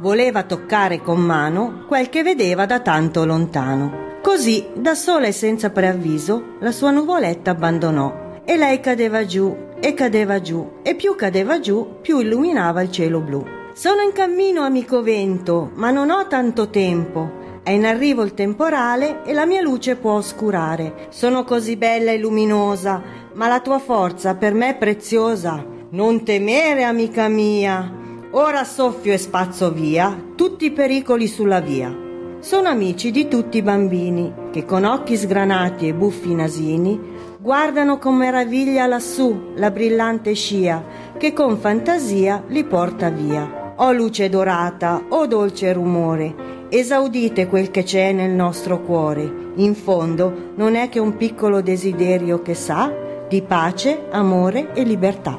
Voleva 0.00 0.42
toccare 0.42 1.00
con 1.00 1.20
mano 1.20 1.84
quel 1.86 2.08
che 2.08 2.24
vedeva 2.24 2.66
da 2.66 2.80
tanto 2.80 3.24
lontano. 3.24 4.18
Così, 4.20 4.66
da 4.74 4.96
sola 4.96 5.28
e 5.28 5.32
senza 5.32 5.70
preavviso, 5.70 6.56
la 6.58 6.72
sua 6.72 6.90
nuvoletta 6.90 7.52
abbandonò 7.52 8.40
e 8.44 8.56
lei 8.56 8.80
cadeva 8.80 9.24
giù 9.24 9.56
e 9.78 9.94
cadeva 9.94 10.40
giù 10.40 10.78
e 10.82 10.96
più 10.96 11.14
cadeva 11.14 11.60
giù 11.60 11.98
più 12.02 12.18
illuminava 12.18 12.82
il 12.82 12.90
cielo 12.90 13.20
blu. 13.20 13.46
Sono 13.72 14.02
in 14.02 14.10
cammino, 14.10 14.62
amico 14.62 15.00
vento, 15.00 15.70
ma 15.74 15.92
non 15.92 16.10
ho 16.10 16.26
tanto 16.26 16.70
tempo. 16.70 17.41
È 17.64 17.70
in 17.70 17.86
arrivo 17.86 18.22
il 18.22 18.34
temporale 18.34 19.22
e 19.22 19.32
la 19.32 19.46
mia 19.46 19.62
luce 19.62 19.94
può 19.94 20.14
oscurare. 20.14 21.06
Sono 21.10 21.44
così 21.44 21.76
bella 21.76 22.10
e 22.10 22.18
luminosa, 22.18 23.00
ma 23.34 23.46
la 23.46 23.60
tua 23.60 23.78
forza 23.78 24.34
per 24.34 24.52
me 24.52 24.70
è 24.70 24.76
preziosa. 24.76 25.64
Non 25.90 26.24
temere, 26.24 26.82
amica 26.82 27.28
mia. 27.28 27.88
Ora 28.32 28.64
soffio 28.64 29.12
e 29.12 29.18
spazzo 29.18 29.70
via 29.70 30.30
tutti 30.34 30.64
i 30.64 30.72
pericoli 30.72 31.28
sulla 31.28 31.60
via. 31.60 31.96
Sono 32.40 32.66
amici 32.66 33.12
di 33.12 33.28
tutti 33.28 33.58
i 33.58 33.62
bambini 33.62 34.32
che 34.50 34.64
con 34.64 34.82
occhi 34.82 35.16
sgranati 35.16 35.86
e 35.86 35.94
buffi 35.94 36.34
nasini 36.34 36.98
guardano 37.38 37.98
con 37.98 38.16
meraviglia 38.16 38.86
lassù 38.86 39.52
la 39.54 39.70
brillante 39.70 40.32
scia 40.34 40.84
che 41.16 41.32
con 41.32 41.56
fantasia 41.58 42.42
li 42.48 42.64
porta 42.64 43.08
via. 43.10 43.74
O 43.76 43.92
luce 43.92 44.28
dorata, 44.28 45.04
o 45.10 45.26
dolce 45.26 45.72
rumore, 45.72 46.60
esaudite 46.74 47.48
quel 47.48 47.70
che 47.70 47.82
c'è 47.82 48.12
nel 48.12 48.30
nostro 48.30 48.80
cuore. 48.80 49.50
In 49.56 49.74
fondo 49.74 50.52
non 50.56 50.74
è 50.74 50.88
che 50.88 50.98
un 50.98 51.18
piccolo 51.18 51.60
desiderio 51.60 52.40
che 52.40 52.54
sa 52.54 52.90
di 53.28 53.42
pace, 53.42 54.06
amore 54.10 54.72
e 54.72 54.82
libertà. 54.82 55.38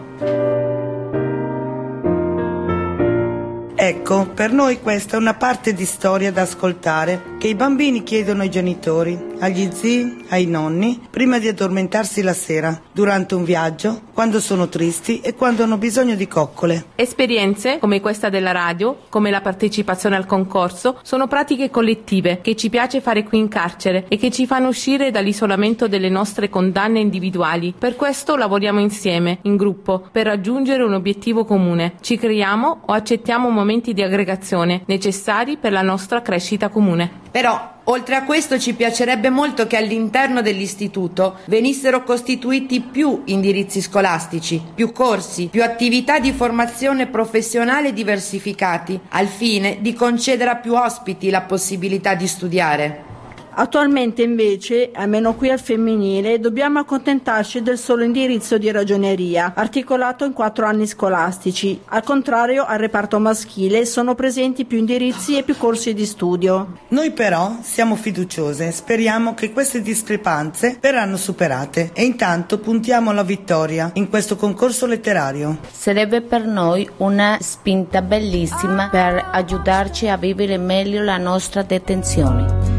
Ecco, 3.75 4.27
per 4.27 4.51
noi 4.51 4.79
questa 4.79 5.17
è 5.17 5.19
una 5.19 5.33
parte 5.33 5.73
di 5.73 5.85
storia 5.85 6.31
da 6.31 6.43
ascoltare 6.43 7.32
che 7.43 7.49
i 7.49 7.55
bambini 7.55 8.03
chiedono 8.03 8.43
ai 8.43 8.49
genitori, 8.49 9.19
agli 9.39 9.69
zii, 9.69 10.27
ai 10.29 10.45
nonni, 10.45 10.97
prima 11.09 11.39
di 11.39 11.49
addormentarsi 11.49 12.21
la 12.21 12.31
sera, 12.31 12.81
durante 12.93 13.35
un 13.35 13.43
viaggio, 13.43 14.03
quando 14.13 14.39
sono 14.39 14.69
tristi 14.69 15.19
e 15.19 15.35
quando 15.35 15.63
hanno 15.63 15.77
bisogno 15.77 16.15
di 16.15 16.25
coccole. 16.25 16.85
Esperienze 16.95 17.79
come 17.79 17.99
questa 17.99 18.29
della 18.29 18.53
radio, 18.53 18.97
come 19.09 19.29
la 19.29 19.41
partecipazione 19.41 20.15
al 20.15 20.25
concorso, 20.25 20.99
sono 21.01 21.27
pratiche 21.27 21.69
collettive 21.69 22.39
che 22.39 22.55
ci 22.55 22.69
piace 22.69 23.01
fare 23.01 23.25
qui 23.25 23.39
in 23.39 23.49
carcere 23.49 24.05
e 24.07 24.15
che 24.15 24.31
ci 24.31 24.47
fanno 24.47 24.69
uscire 24.69 25.11
dall'isolamento 25.11 25.89
delle 25.89 26.07
nostre 26.07 26.47
condanne 26.47 27.01
individuali. 27.01 27.73
Per 27.77 27.97
questo 27.97 28.37
lavoriamo 28.37 28.79
insieme, 28.79 29.39
in 29.41 29.57
gruppo, 29.57 30.07
per 30.13 30.27
raggiungere 30.27 30.83
un 30.83 30.93
obiettivo 30.93 31.43
comune. 31.43 31.95
Ci 31.99 32.17
creiamo 32.17 32.83
o 32.85 32.93
accettiamo 32.93 33.49
momenti 33.49 33.93
di 33.93 34.01
aggregazione 34.01 34.83
necessari 34.85 35.57
per 35.57 35.73
la 35.73 35.81
nostra 35.81 36.21
crescita 36.21 36.69
comune. 36.69 37.31
Però 37.33 37.71
Oltre 37.87 38.15
a 38.15 38.23
questo 38.23 38.57
ci 38.59 38.75
piacerebbe 38.75 39.29
molto 39.29 39.67
che 39.67 39.75
all'interno 39.75 40.41
dell'istituto 40.41 41.39
venissero 41.47 42.03
costituiti 42.03 42.79
più 42.79 43.23
indirizzi 43.25 43.81
scolastici, 43.81 44.61
più 44.73 44.93
corsi, 44.93 45.47
più 45.47 45.63
attività 45.63 46.17
di 46.17 46.31
formazione 46.31 47.07
professionale 47.07 47.91
diversificati, 47.91 48.97
al 49.09 49.27
fine 49.27 49.79
di 49.81 49.91
concedere 49.93 50.51
a 50.51 50.55
più 50.55 50.75
ospiti 50.75 51.29
la 51.29 51.41
possibilità 51.41 52.15
di 52.15 52.27
studiare. 52.27 53.12
Attualmente 53.55 54.23
invece, 54.23 54.89
almeno 54.93 55.35
qui 55.35 55.49
al 55.49 55.59
femminile, 55.59 56.39
dobbiamo 56.39 56.79
accontentarci 56.79 57.61
del 57.61 57.77
solo 57.77 58.03
indirizzo 58.03 58.57
di 58.57 58.71
ragioneria, 58.71 59.53
articolato 59.55 60.25
in 60.25 60.33
quattro 60.33 60.65
anni 60.65 60.87
scolastici. 60.87 61.79
Al 61.85 62.03
contrario, 62.03 62.65
al 62.65 62.79
reparto 62.79 63.19
maschile 63.19 63.85
sono 63.85 64.15
presenti 64.15 64.65
più 64.65 64.77
indirizzi 64.79 65.37
e 65.37 65.43
più 65.43 65.55
corsi 65.57 65.93
di 65.93 66.05
studio. 66.05 66.79
Noi 66.89 67.11
però 67.11 67.57
siamo 67.61 67.95
fiduciose, 67.95 68.71
speriamo 68.71 69.33
che 69.33 69.51
queste 69.51 69.81
discrepanze 69.81 70.77
verranno 70.79 71.17
superate 71.17 71.91
e 71.93 72.03
intanto 72.03 72.59
puntiamo 72.59 73.11
alla 73.11 73.23
vittoria 73.23 73.91
in 73.93 74.09
questo 74.09 74.35
concorso 74.35 74.85
letterario. 74.85 75.59
Sarebbe 75.71 76.21
per 76.21 76.45
noi 76.45 76.89
una 76.97 77.37
spinta 77.39 78.01
bellissima 78.01 78.89
per 78.89 79.29
aiutarci 79.31 80.07
a 80.07 80.17
vivere 80.17 80.57
meglio 80.57 81.03
la 81.03 81.17
nostra 81.17 81.61
detenzione. 81.61 82.72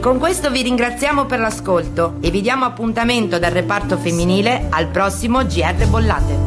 E 0.00 0.02
con 0.02 0.18
questo 0.18 0.50
vi 0.50 0.62
ringraziamo 0.62 1.26
per 1.26 1.40
l'ascolto 1.40 2.14
e 2.22 2.30
vi 2.30 2.40
diamo 2.40 2.64
appuntamento 2.64 3.38
dal 3.38 3.50
reparto 3.50 3.98
femminile 3.98 4.68
al 4.70 4.86
prossimo 4.86 5.44
GR 5.44 5.86
Bollate. 5.88 6.38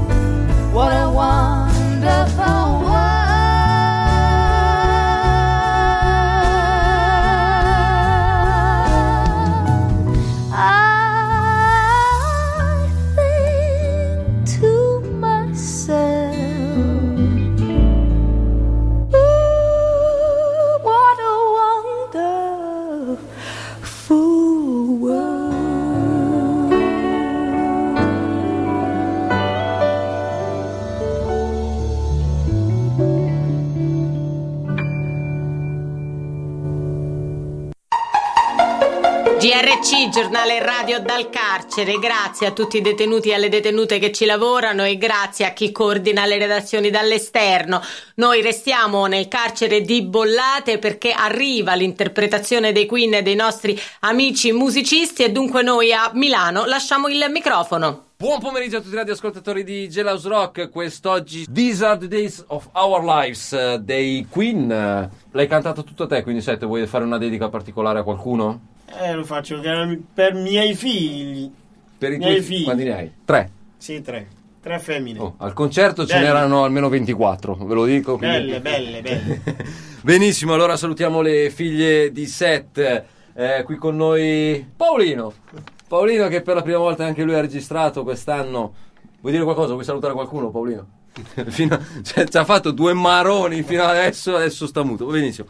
GRC, 39.43 40.07
giornale 40.07 40.63
radio 40.63 41.01
dal 41.01 41.29
carcere, 41.29 41.99
grazie 41.99 42.47
a 42.47 42.51
tutti 42.51 42.77
i 42.77 42.81
detenuti 42.81 43.27
e 43.27 43.33
alle 43.33 43.49
detenute 43.49 43.99
che 43.99 44.13
ci 44.13 44.23
lavorano 44.23 44.85
e 44.85 44.97
grazie 44.97 45.45
a 45.45 45.51
chi 45.51 45.69
coordina 45.73 46.25
le 46.25 46.37
redazioni 46.37 46.89
dall'esterno. 46.89 47.81
Noi 48.15 48.41
restiamo 48.41 49.05
nel 49.05 49.27
carcere 49.27 49.81
di 49.81 50.01
Bollate 50.01 50.77
perché 50.77 51.11
arriva 51.11 51.73
l'interpretazione 51.73 52.71
dei 52.71 52.85
Queen 52.85 53.15
e 53.15 53.21
dei 53.21 53.35
nostri 53.35 53.77
amici 53.99 54.53
musicisti 54.53 55.23
e 55.23 55.31
dunque 55.31 55.61
noi 55.61 55.91
a 55.91 56.09
Milano 56.13 56.63
lasciamo 56.63 57.09
il 57.09 57.25
microfono. 57.29 58.11
Buon 58.15 58.39
pomeriggio 58.39 58.77
a 58.77 58.79
tutti 58.79 58.93
i 58.93 58.97
radioascoltatori 58.97 59.65
di 59.65 59.89
Gelaus 59.89 60.25
Rock, 60.25 60.69
quest'oggi 60.69 61.47
These 61.51 61.83
are 61.83 61.97
the 61.97 62.07
days 62.07 62.41
of 62.47 62.69
our 62.71 63.03
lives 63.03 63.51
eh, 63.51 63.77
dei 63.81 64.25
Queen. 64.29 64.71
Eh, 64.71 65.09
L'hai 65.31 65.47
cantato 65.47 65.83
tutto 65.83 66.07
te, 66.07 66.23
quindi 66.23 66.41
Sette, 66.41 66.65
vuoi 66.65 66.87
fare 66.87 67.03
una 67.03 67.17
dedica 67.17 67.49
particolare 67.49 67.99
a 67.99 68.03
qualcuno? 68.03 68.71
Eh, 68.85 69.13
lo 69.13 69.23
faccio 69.23 69.59
per, 70.13 70.33
miei 70.33 70.75
figli. 70.75 71.49
Per 71.97 72.11
i 72.13 72.17
miei 72.17 72.31
tuoi 72.35 72.43
figli. 72.43 72.63
Quanti 72.63 72.83
ne 72.83 72.95
hai? 72.95 73.11
Tre. 73.25 73.49
Sì, 73.77 74.01
tre. 74.01 74.27
Tre 74.61 74.79
femmine. 74.79 75.19
Oh, 75.19 75.35
al 75.39 75.53
concerto 75.53 76.05
ce 76.05 76.13
Belle. 76.13 76.25
n'erano 76.27 76.63
almeno 76.63 76.87
24, 76.89 77.55
ve 77.55 77.73
lo 77.73 77.85
dico. 77.85 78.17
quindi- 78.17 78.37
Belle, 78.37 78.61
belle, 78.61 79.01
belle. 79.01 79.41
Benissimo, 80.01 80.53
allora 80.53 80.77
salutiamo 80.77 81.21
le 81.21 81.49
figlie 81.49 82.11
di 82.11 82.25
Seth. 82.25 83.03
Eh, 83.35 83.63
qui 83.65 83.75
con 83.77 83.95
noi 83.97 84.65
Paolino. 84.75 85.33
Paolino 85.87 86.27
che 86.27 86.41
per 86.41 86.55
la 86.55 86.61
prima 86.61 86.77
volta 86.77 87.03
anche 87.05 87.23
lui 87.23 87.33
ha 87.35 87.41
registrato 87.41 88.03
quest'anno. 88.03 88.73
Vuoi 89.19 89.33
dire 89.33 89.43
qualcosa? 89.43 89.73
Vuoi 89.73 89.83
salutare 89.85 90.13
qualcuno, 90.13 90.49
Paolino? 90.49 90.87
A- 91.35 91.79
cioè, 92.01 92.27
ci 92.27 92.37
ha 92.37 92.45
fatto 92.45 92.71
due 92.71 92.93
maroni 92.93 93.63
fino 93.63 93.83
adesso, 93.83 94.35
adesso 94.35 94.65
sta 94.67 94.83
muto. 94.83 95.05
Benissimo. 95.07 95.47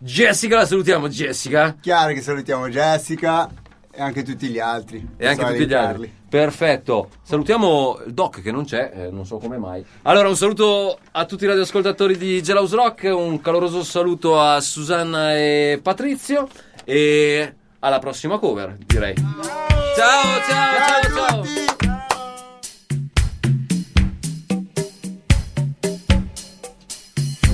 Jessica, 0.00 0.56
la 0.56 0.66
salutiamo, 0.66 1.08
Jessica. 1.08 1.76
Chiaro 1.80 2.12
che 2.12 2.22
salutiamo 2.22 2.68
Jessica 2.68 3.50
e 3.90 4.00
anche 4.00 4.22
tutti 4.22 4.46
gli 4.46 4.60
altri. 4.60 5.04
E 5.16 5.26
anche 5.26 5.44
tutti 5.44 5.66
gli 5.66 5.74
altri. 5.74 6.14
Perfetto. 6.28 7.08
Salutiamo 7.22 8.00
il 8.06 8.14
Doc 8.14 8.40
che 8.40 8.52
non 8.52 8.64
c'è, 8.64 8.92
eh, 8.94 9.10
non 9.10 9.26
so 9.26 9.38
come 9.38 9.58
mai. 9.58 9.84
Allora, 10.02 10.28
un 10.28 10.36
saluto 10.36 10.98
a 11.10 11.24
tutti 11.24 11.44
i 11.44 11.46
radioascoltatori 11.48 12.16
di 12.16 12.40
Gelaus 12.42 12.72
Rock, 12.74 13.10
un 13.12 13.40
caloroso 13.40 13.82
saluto 13.82 14.40
a 14.40 14.60
Susanna 14.60 15.34
e 15.34 15.80
Patrizio 15.82 16.48
e 16.84 17.54
alla 17.80 17.98
prossima 17.98 18.38
cover, 18.38 18.76
direi. 18.86 19.14
Ciao, 19.14 20.22
ciao, 20.48 21.02
ciao, 21.02 21.16
ciao. 21.16 21.66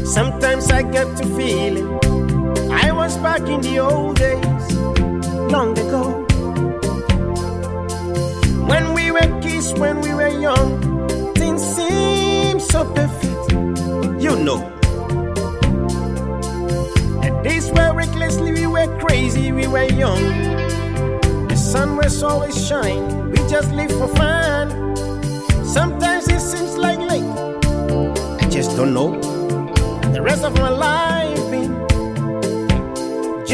Sometimes 0.04 0.68
I 0.70 0.82
get 0.90 1.16
to 1.16 1.26
feeling 1.34 2.33
I 2.70 2.92
was 2.92 3.16
back 3.18 3.42
in 3.48 3.60
the 3.60 3.78
old 3.78 4.16
days, 4.16 4.76
long 5.52 5.78
ago. 5.78 6.24
When 8.66 8.94
we 8.94 9.10
were 9.10 9.40
kids, 9.40 9.72
when 9.74 10.00
we 10.00 10.14
were 10.14 10.28
young, 10.28 11.34
things 11.34 11.62
seemed 11.62 12.62
so 12.62 12.84
perfect, 12.92 13.52
you 14.22 14.36
know. 14.36 14.60
And 17.22 17.44
days 17.44 17.70
were 17.70 17.92
recklessly, 17.94 18.52
we 18.52 18.66
were 18.66 18.88
crazy, 18.98 19.52
we 19.52 19.66
were 19.66 19.84
young. 19.84 20.22
The 21.48 21.56
sun 21.56 21.96
was 21.96 22.22
always 22.22 22.56
shining, 22.66 23.30
we 23.30 23.38
just 23.48 23.70
live 23.72 23.90
for 23.92 24.08
fun. 24.16 24.70
Sometimes 25.64 26.28
it 26.28 26.40
seems 26.40 26.76
like 26.76 27.00
late, 27.00 27.30
I 28.42 28.48
just 28.48 28.76
don't 28.76 28.94
know 28.94 29.20
the 30.14 30.22
rest 30.22 30.44
of 30.44 30.54
my 30.54 30.68
life 30.68 31.43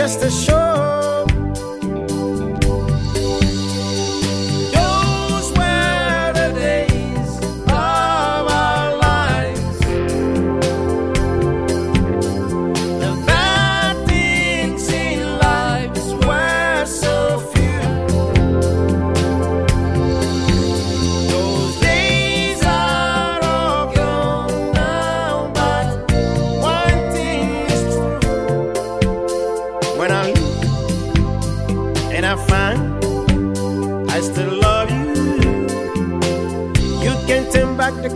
just 0.01 0.23
a 0.23 0.31
show. 0.31 1.10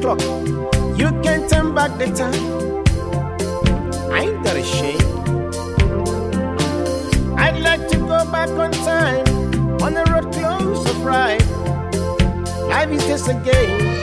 Clock, 0.04 0.20
you 0.98 1.08
can 1.22 1.48
turn 1.48 1.74
back 1.74 1.96
the 1.96 2.06
time. 2.12 2.44
I 4.12 4.20
ain't 4.24 4.44
that 4.44 4.56
ashamed. 4.64 5.02
I'd 7.38 7.58
like 7.62 7.88
to 7.88 7.96
go 7.96 8.18
back 8.30 8.50
on 8.50 8.70
time 8.84 9.24
on 9.80 9.94
the 9.94 10.04
road 10.12 10.30
close 10.34 10.84
of 10.90 11.02
ride. 11.02 11.42
Life 12.68 12.90
is 12.90 13.06
just 13.06 13.28
a 13.28 13.34
game. 13.50 13.93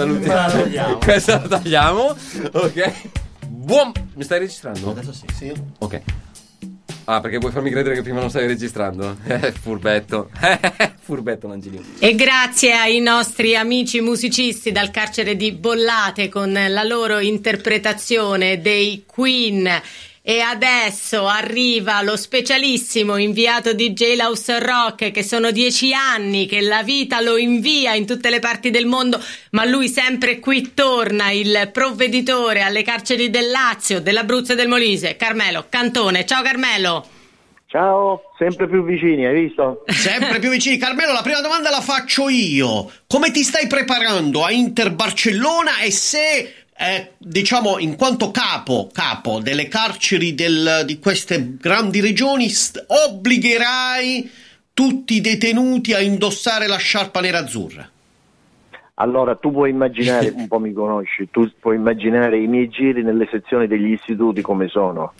Salutiamo. 0.00 0.34
La 0.34 0.50
tagliamo. 0.50 0.98
Questa 1.04 1.40
la 1.40 1.48
tagliamo. 1.48 2.16
Ok. 2.52 2.92
Buon. 3.46 3.92
Mi 4.14 4.24
stai 4.24 4.38
registrando? 4.38 4.90
Adesso 4.90 5.12
sì. 5.36 5.52
Ok. 5.78 6.02
Ah, 7.04 7.20
perché 7.20 7.38
vuoi 7.38 7.52
farmi 7.52 7.70
credere 7.70 7.96
che 7.96 8.02
prima 8.02 8.20
non 8.20 8.30
stavi 8.30 8.46
registrando? 8.46 9.16
Eh, 9.26 9.52
furbetto. 9.52 10.30
furbetto 11.00 11.48
l'Angelino. 11.48 11.82
E 11.98 12.14
grazie 12.14 12.72
ai 12.72 13.00
nostri 13.00 13.56
amici 13.56 14.00
musicisti 14.00 14.72
dal 14.72 14.90
carcere 14.90 15.36
di 15.36 15.52
Bollate 15.52 16.28
con 16.28 16.52
la 16.52 16.82
loro 16.84 17.18
interpretazione 17.18 18.60
dei 18.60 19.04
Queen. 19.06 19.68
E 20.22 20.40
adesso 20.40 21.26
arriva 21.26 22.02
lo 22.02 22.14
specialissimo 22.14 23.16
inviato 23.16 23.72
di 23.72 23.92
Jailhouse 23.92 24.58
Rock, 24.58 25.12
che 25.12 25.22
sono 25.22 25.50
dieci 25.50 25.94
anni 25.94 26.44
che 26.44 26.60
la 26.60 26.82
vita 26.82 27.22
lo 27.22 27.38
invia 27.38 27.94
in 27.94 28.06
tutte 28.06 28.28
le 28.28 28.38
parti 28.38 28.68
del 28.68 28.84
mondo, 28.84 29.18
ma 29.52 29.64
lui 29.64 29.88
sempre 29.88 30.38
qui 30.38 30.74
torna, 30.74 31.30
il 31.30 31.70
provveditore 31.72 32.60
alle 32.60 32.82
carceri 32.82 33.30
del 33.30 33.50
Lazio, 33.50 34.02
dell'Abruzzo 34.02 34.52
e 34.52 34.56
del 34.56 34.68
Molise, 34.68 35.16
Carmelo 35.16 35.64
Cantone. 35.70 36.26
Ciao 36.26 36.42
Carmelo! 36.42 37.06
Ciao, 37.70 38.22
sempre 38.36 38.68
più 38.68 38.84
vicini, 38.84 39.24
hai 39.24 39.42
visto? 39.46 39.84
Sempre 39.86 40.40
più 40.40 40.50
vicini. 40.50 40.76
Carmelo, 40.76 41.12
la 41.12 41.22
prima 41.22 41.40
domanda 41.40 41.70
la 41.70 41.80
faccio 41.80 42.28
io. 42.28 42.90
Come 43.06 43.30
ti 43.30 43.44
stai 43.44 43.68
preparando 43.68 44.44
a 44.44 44.50
Inter 44.50 44.90
Barcellona 44.90 45.78
e 45.78 45.92
se, 45.92 46.59
eh, 46.80 47.12
diciamo, 47.18 47.78
in 47.78 47.94
quanto 47.96 48.30
capo, 48.30 48.88
capo 48.90 49.38
delle 49.40 49.68
carceri 49.68 50.34
del- 50.34 50.84
di 50.86 50.98
queste 50.98 51.56
grandi 51.60 52.00
regioni, 52.00 52.48
st- 52.48 52.82
obbligherai 52.86 54.30
tutti 54.72 55.16
i 55.16 55.20
detenuti 55.20 55.92
a 55.92 56.00
indossare 56.00 56.66
la 56.66 56.78
sciarpa 56.78 57.20
nerazzurra? 57.20 57.86
Allora, 58.94 59.34
tu 59.36 59.52
puoi 59.52 59.68
immaginare, 59.68 60.32
un 60.34 60.48
po' 60.48 60.58
mi 60.58 60.72
conosci, 60.72 61.28
tu 61.30 61.50
puoi 61.60 61.76
immaginare 61.76 62.38
i 62.38 62.46
miei 62.46 62.68
giri 62.68 63.02
nelle 63.02 63.28
sezioni 63.30 63.66
degli 63.66 63.92
istituti 63.92 64.40
come 64.40 64.68
sono. 64.68 65.12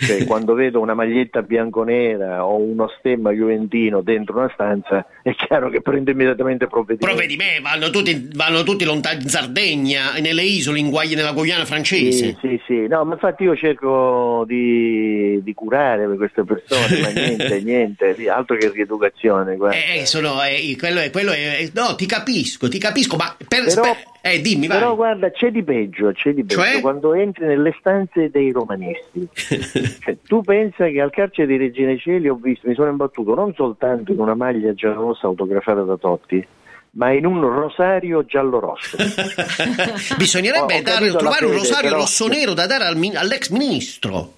Cioè, 0.00 0.24
quando 0.26 0.54
vedo 0.54 0.80
una 0.80 0.94
maglietta 0.94 1.42
bianconera 1.42 2.44
o 2.44 2.56
uno 2.56 2.88
stemma 2.98 3.30
juventino 3.32 4.00
dentro 4.00 4.38
una 4.38 4.50
stanza, 4.52 5.06
è 5.22 5.34
chiaro 5.34 5.68
che 5.68 5.80
prendo 5.82 6.10
immediatamente 6.10 6.66
provvedimento. 6.66 7.06
Provvedi 7.06 7.36
me, 7.36 7.60
vanno 7.60 7.90
tutti, 7.90 8.28
vanno 8.34 8.62
tutti 8.62 8.84
lontani 8.84 9.22
in 9.22 9.28
Sardegna, 9.28 10.12
nelle 10.20 10.42
isole, 10.42 10.78
in 10.78 10.90
Guaglia, 10.90 11.16
nella 11.16 11.32
Guyana 11.32 11.64
francese. 11.64 12.10
Sì, 12.10 12.36
sì, 12.40 12.60
sì, 12.66 12.86
no, 12.86 13.04
ma 13.04 13.14
infatti 13.14 13.44
io 13.44 13.54
cerco 13.56 14.44
di, 14.46 15.40
di 15.42 15.54
curare 15.54 16.06
per 16.06 16.16
queste 16.16 16.44
persone, 16.44 17.00
ma 17.00 17.08
niente, 17.08 17.60
niente, 17.64 18.16
altro 18.28 18.56
che 18.56 18.70
rieducazione. 18.70 19.56
guarda. 19.56 19.76
Eh, 19.76 20.06
sono, 20.06 20.42
eh, 20.42 20.76
quello 20.78 21.00
è, 21.00 21.10
quello 21.10 21.32
è, 21.32 21.58
eh, 21.60 21.70
no, 21.74 21.94
ti 21.94 22.06
capisco, 22.06 22.68
ti 22.68 22.78
capisco, 22.78 23.16
ma 23.16 23.36
per, 23.36 23.64
Però- 23.64 23.82
spe- 23.82 24.08
eh, 24.22 24.40
dimmi, 24.40 24.66
vai. 24.66 24.78
Però 24.78 24.94
guarda, 24.94 25.30
c'è 25.30 25.50
di 25.50 25.62
peggio, 25.62 26.12
c'è 26.12 26.34
di 26.34 26.44
peggio 26.44 26.60
Cioè? 26.60 26.80
quando 26.80 27.14
entri 27.14 27.46
nelle 27.46 27.74
stanze 27.78 28.30
dei 28.30 28.52
romanisti. 28.52 29.26
Cioè, 29.98 30.16
tu 30.26 30.42
pensa 30.42 30.86
che 30.88 31.00
al 31.00 31.10
carcere 31.10 31.46
di 31.46 31.56
Regina 31.56 31.96
Celi 31.96 32.28
ho 32.28 32.34
visto, 32.40 32.68
mi 32.68 32.74
sono 32.74 32.90
imbattuto 32.90 33.34
non 33.34 33.52
soltanto 33.54 34.12
in 34.12 34.20
una 34.20 34.34
maglia 34.34 34.72
giallorossa 34.74 35.26
autografata 35.26 35.82
da 35.82 35.96
Totti, 35.96 36.46
ma 36.92 37.12
in 37.12 37.26
un 37.26 37.40
rosario 37.40 38.24
giallo-rosso. 38.24 38.96
Bisognerebbe 40.16 40.78
ho 40.78 40.82
dare- 40.82 41.10
trovare 41.10 41.44
un 41.46 41.52
rosario 41.52 41.88
però- 41.90 42.00
rosso-nero 42.00 42.54
da 42.54 42.66
dare 42.66 42.84
al 42.84 42.96
all'ex 43.14 43.50
ministro. 43.50 44.34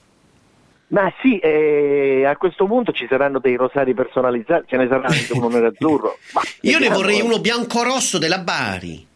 Ma 0.89 1.11
sì, 1.23 1.39
eh, 1.39 2.27
a 2.27 2.37
questo 2.37 2.67
punto 2.67 2.93
ci 2.93 3.07
saranno 3.09 3.39
dei 3.39 3.57
rosari 3.57 3.95
personalizzati, 3.95 4.65
ce 4.69 4.77
ne 4.77 4.89
sarà 4.89 5.07
anche 5.07 5.33
uno 5.33 5.49
nerazzurro. 5.49 6.19
Ma 6.35 6.43
Io 6.63 6.79
ne 6.79 6.91
vorrei 6.91 7.23
uno 7.23 7.39
bianco-rosso 7.39 8.19
della 8.19 8.41
Bari. 8.41 9.07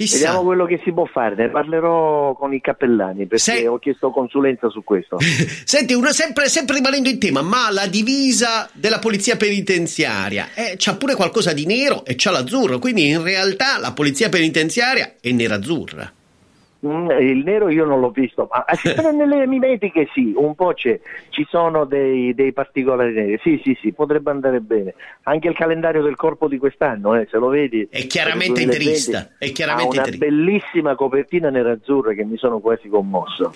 Chissà. 0.00 0.16
Vediamo 0.16 0.44
quello 0.44 0.64
che 0.64 0.80
si 0.82 0.92
può 0.92 1.04
fare, 1.04 1.34
ne 1.34 1.50
parlerò 1.50 2.32
con 2.32 2.54
i 2.54 2.60
cappellani 2.62 3.26
perché 3.26 3.68
ho 3.68 3.78
chiesto 3.78 4.10
consulenza 4.10 4.70
su 4.70 4.82
questo. 4.82 5.18
Senti, 5.20 5.92
una- 5.92 6.12
sempre, 6.12 6.48
sempre 6.48 6.76
rimanendo 6.76 7.10
in 7.10 7.18
tema, 7.18 7.42
ma 7.42 7.70
la 7.70 7.86
divisa 7.86 8.66
della 8.72 8.98
polizia 8.98 9.36
penitenziaria 9.36 10.54
eh, 10.54 10.76
c'ha 10.78 10.96
pure 10.96 11.14
qualcosa 11.14 11.52
di 11.52 11.66
nero 11.66 12.02
e 12.06 12.14
c'ha 12.16 12.30
l'azzurro, 12.30 12.78
quindi 12.78 13.08
in 13.10 13.22
realtà 13.22 13.76
la 13.78 13.92
polizia 13.92 14.30
penitenziaria 14.30 15.16
è 15.20 15.30
nerazzurra. 15.32 16.10
Mm, 16.86 17.10
il 17.10 17.42
nero 17.44 17.68
io 17.68 17.84
non 17.84 18.00
l'ho 18.00 18.10
visto, 18.10 18.48
ma 18.50 18.64
però 18.94 19.10
nelle 19.10 19.46
mimetiche 19.46 20.08
sì, 20.14 20.32
un 20.34 20.54
po' 20.54 20.72
c'è, 20.72 20.98
ci 21.28 21.46
sono 21.48 21.84
dei, 21.84 22.34
dei 22.34 22.52
particolari 22.54 23.12
neri, 23.12 23.38
sì 23.42 23.60
sì 23.62 23.76
sì, 23.80 23.92
potrebbe 23.92 24.30
andare 24.30 24.60
bene. 24.60 24.94
Anche 25.24 25.48
il 25.48 25.54
calendario 25.54 26.02
del 26.02 26.16
corpo 26.16 26.48
di 26.48 26.56
quest'anno, 26.56 27.14
eh, 27.16 27.28
se 27.30 27.36
lo 27.36 27.48
vedi, 27.48 27.86
È 27.90 28.06
chiaramente 28.06 28.62
per 28.62 28.62
il 28.62 28.68
2020, 28.68 28.88
interista, 28.88 29.36
è 29.38 29.52
chiaramente 29.52 29.98
ha 29.98 30.00
una 30.02 30.10
interista. 30.10 30.34
bellissima 30.34 30.94
copertina 30.94 31.50
nerazzurra 31.50 32.12
che 32.14 32.24
mi 32.24 32.38
sono 32.38 32.60
quasi 32.60 32.88
commosso. 32.88 33.52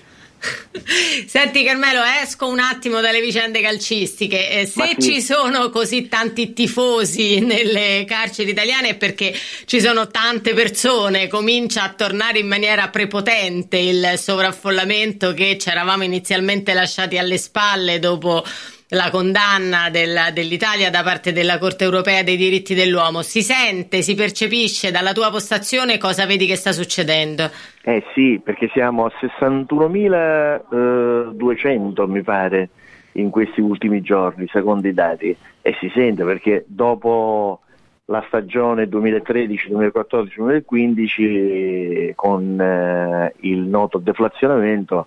Senti 1.27 1.65
Carmelo, 1.65 2.03
esco 2.23 2.47
un 2.47 2.59
attimo 2.59 3.01
dalle 3.01 3.21
vicende 3.21 3.61
calcistiche. 3.61 4.51
Eh, 4.51 4.67
se 4.67 4.97
sì. 4.99 5.03
ci 5.03 5.23
sono 5.23 5.71
così 5.71 6.09
tanti 6.09 6.53
tifosi 6.53 7.41
nelle 7.41 8.05
carceri 8.07 8.51
italiane 8.51 8.91
è 8.91 8.95
perché 8.97 9.35
ci 9.65 9.81
sono 9.81 10.09
tante 10.09 10.53
persone, 10.53 11.29
comincia 11.29 11.85
a 11.85 11.93
tornare 11.93 12.41
in 12.41 12.47
maniera 12.47 12.89
prepotente 12.89 13.79
il 13.79 14.15
sovraffollamento 14.17 15.33
che 15.33 15.57
ci 15.59 15.69
eravamo 15.69 16.05
inizialmente 16.05 16.75
lasciati 16.75 17.17
alle 17.19 17.39
spalle 17.39 17.99
dopo 17.99 18.45
la 18.89 19.11
condanna 19.11 19.89
del- 19.91 20.31
dell'Italia 20.33 20.91
da 20.91 21.03
parte 21.03 21.33
della 21.33 21.59
Corte 21.59 21.85
europea 21.85 22.23
dei 22.23 22.37
diritti 22.37 22.75
dell'uomo. 22.75 23.23
Si 23.23 23.43
sente, 23.43 24.03
si 24.03 24.15
percepisce 24.15 24.91
dalla 24.91 25.13
tua 25.13 25.31
postazione 25.31 25.99
cosa 25.99 26.27
vedi 26.27 26.47
che 26.47 26.57
sta 26.57 26.73
succedendo? 26.73 27.51
Eh 27.83 28.03
sì, 28.15 28.41
perché 28.43 28.69
siamo 28.73 29.05
a 29.07 29.13
61.200 29.21 32.07
mi 32.07 32.23
pare 32.23 32.69
in 33.13 33.31
questi 33.31 33.61
ultimi 33.61 34.01
giorni, 34.03 34.49
secondo 34.51 34.89
i 34.89 34.95
dati, 34.95 35.37
e 35.63 35.77
si 35.79 35.89
sente 35.95 36.25
perché 36.25 36.65
dopo 36.67 37.61
la 38.07 38.25
stagione 38.27 38.89
2013, 38.89 39.69
2014, 39.69 40.35
2015 40.37 42.13
con 42.15 42.61
eh, 42.61 43.33
il 43.41 43.61
noto 43.61 43.99
deflazionamento 43.99 45.07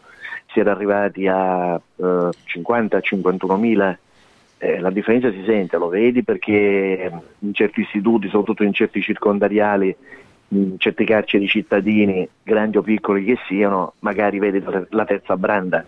si 0.57 0.59
era 0.59 0.71
arrivati 0.71 1.27
a 1.27 1.75
eh, 1.75 2.01
50-51 2.01 3.59
mila. 3.59 3.97
Eh, 4.59 4.79
la 4.79 4.89
differenza 4.89 5.29
si 5.29 5.43
sente, 5.45 5.77
lo 5.77 5.87
vedi 5.87 6.23
perché 6.23 7.11
in 7.39 7.53
certi 7.53 7.81
istituti, 7.81 8.27
soprattutto 8.27 8.63
in 8.63 8.73
certi 8.73 9.01
circondariali, 9.01 9.95
in 10.49 10.79
certi 10.79 11.05
carceri 11.05 11.47
cittadini, 11.47 12.27
grandi 12.41 12.77
o 12.77 12.81
piccoli 12.81 13.23
che 13.23 13.37
siano, 13.47 13.93
magari 13.99 14.39
vedi 14.39 14.63
la, 14.89 15.05
terza 15.05 15.37
branda, 15.37 15.85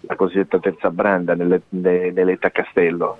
la 0.00 0.16
cosiddetta 0.16 0.58
terza 0.58 0.90
branda 0.90 1.34
nelle, 1.34 1.62
ne- 1.68 2.10
nell'Etta 2.10 2.50
Castello. 2.50 3.18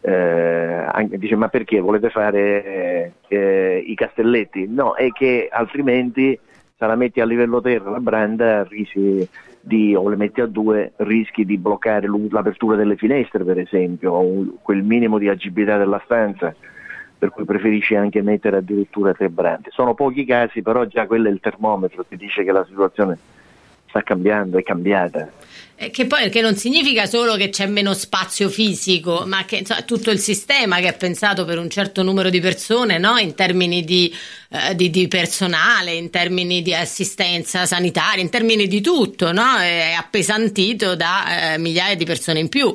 Eh, 0.00 0.12
anche- 0.12 1.18
dice 1.18 1.36
ma 1.36 1.46
perché 1.46 1.78
volete 1.78 2.10
fare 2.10 3.12
eh, 3.28 3.84
i 3.86 3.94
castelletti? 3.94 4.66
No, 4.66 4.96
è 4.96 5.12
che 5.12 5.48
altrimenti 5.52 6.36
se 6.76 6.86
la 6.86 6.96
metti 6.96 7.20
a 7.20 7.24
livello 7.24 7.60
terra 7.60 7.90
la 7.90 8.00
branda 8.00 8.64
rischi 8.64 9.28
di, 9.62 9.94
o 9.94 10.08
le 10.08 10.16
metti 10.16 10.40
a 10.40 10.46
due 10.46 10.92
rischi 10.96 11.44
di 11.44 11.56
bloccare 11.56 12.08
l'apertura 12.28 12.76
delle 12.76 12.96
finestre 12.96 13.44
per 13.44 13.58
esempio, 13.58 14.12
o 14.12 14.58
quel 14.60 14.82
minimo 14.82 15.18
di 15.18 15.28
agibilità 15.28 15.78
della 15.78 16.00
stanza 16.04 16.54
per 17.18 17.30
cui 17.30 17.44
preferisci 17.44 17.94
anche 17.94 18.20
mettere 18.20 18.56
addirittura 18.56 19.14
tre 19.14 19.30
brande. 19.30 19.68
Sono 19.70 19.94
pochi 19.94 20.24
casi, 20.24 20.60
però 20.60 20.84
già 20.86 21.06
quello 21.06 21.28
è 21.28 21.30
il 21.30 21.38
termometro 21.38 22.04
che 22.08 22.16
dice 22.16 22.42
che 22.42 22.50
la 22.50 22.64
situazione 22.64 23.16
sta 23.92 24.02
cambiando, 24.02 24.56
è 24.56 24.62
cambiata. 24.62 25.28
Eh, 25.76 25.90
Che 25.90 26.06
poi 26.06 26.30
che 26.30 26.40
non 26.40 26.54
significa 26.54 27.04
solo 27.04 27.34
che 27.34 27.50
c'è 27.50 27.66
meno 27.66 27.92
spazio 27.92 28.48
fisico, 28.48 29.24
ma 29.26 29.44
che 29.44 29.56
insomma, 29.56 29.82
tutto 29.82 30.10
il 30.10 30.18
sistema 30.18 30.76
che 30.76 30.88
è 30.88 30.96
pensato 30.96 31.44
per 31.44 31.58
un 31.58 31.68
certo 31.68 32.02
numero 32.02 32.30
di 32.30 32.40
persone, 32.40 32.98
no? 32.98 33.18
in 33.18 33.34
termini 33.34 33.82
di, 33.82 34.10
eh, 34.50 34.74
di- 34.74 34.90
di 34.90 35.08
personale, 35.08 35.92
in 35.92 36.08
termini 36.10 36.62
di 36.62 36.74
assistenza 36.74 37.66
sanitaria, 37.66 38.22
in 38.22 38.30
termini 38.30 38.66
di 38.66 38.80
tutto, 38.80 39.32
no? 39.32 39.58
è 39.58 39.94
appesantito 39.98 40.96
da 40.96 41.54
eh, 41.54 41.58
migliaia 41.58 41.96
di 41.96 42.04
persone 42.04 42.38
in 42.38 42.48
più. 42.48 42.74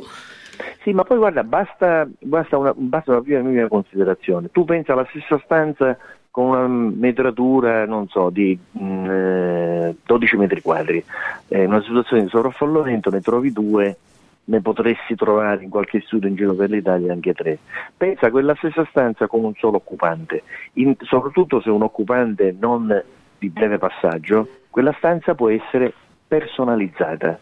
Sì, 0.83 0.91
ma 0.91 1.03
poi 1.03 1.17
guarda, 1.17 1.43
basta, 1.43 2.07
basta 2.19 2.57
una, 2.57 2.73
basta 2.75 3.11
una 3.11 3.21
prima 3.21 3.67
considerazione. 3.67 4.49
Tu 4.51 4.63
pensa 4.65 4.93
alla 4.93 5.05
stessa 5.09 5.39
stanza 5.43 5.97
con 6.37 6.49
una 6.49 6.67
metratura, 6.67 7.87
non 7.87 8.07
so, 8.09 8.29
di 8.29 8.55
mm, 8.79 9.05
eh, 9.09 9.95
12 10.05 10.37
metri 10.37 10.61
quadri, 10.61 11.03
eh, 11.47 11.63
in 11.63 11.69
una 11.69 11.81
situazione 11.81 12.21
di 12.21 12.29
sovraffollamento 12.29 13.09
ne 13.09 13.21
trovi 13.21 13.51
due 13.51 13.97
ne 14.43 14.61
potresti 14.61 15.15
trovare 15.15 15.63
in 15.63 15.71
qualche 15.71 15.99
studio 16.05 16.29
in 16.29 16.35
giro 16.35 16.53
per 16.53 16.69
l'Italia 16.69 17.11
anche 17.11 17.33
tre. 17.33 17.57
Pensa 17.97 18.27
a 18.27 18.29
quella 18.29 18.53
stessa 18.53 18.85
stanza 18.91 19.25
con 19.25 19.45
un 19.45 19.53
solo 19.55 19.77
occupante, 19.77 20.43
In- 20.73 20.95
soprattutto 20.99 21.59
se 21.59 21.71
un 21.71 21.81
occupante 21.81 22.55
non 22.57 23.03
di 23.39 23.49
breve 23.49 23.79
passaggio, 23.79 24.47
quella 24.69 24.93
stanza 24.95 25.33
può 25.33 25.49
essere 25.49 25.91
personalizzata. 26.27 27.39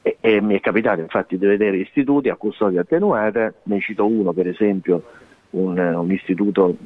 E, 0.00 0.16
e 0.20 0.40
mi 0.40 0.54
è 0.54 0.60
capitato 0.60 1.00
infatti 1.00 1.36
di 1.36 1.44
vedere 1.44 1.78
istituti 1.78 2.28
a 2.28 2.36
custodia 2.36 2.82
attenuata, 2.82 3.52
ne 3.64 3.80
cito 3.80 4.06
uno 4.06 4.32
per 4.32 4.46
esempio, 4.46 5.02
un, 5.50 5.76
un 5.76 6.12
istituto 6.12 6.76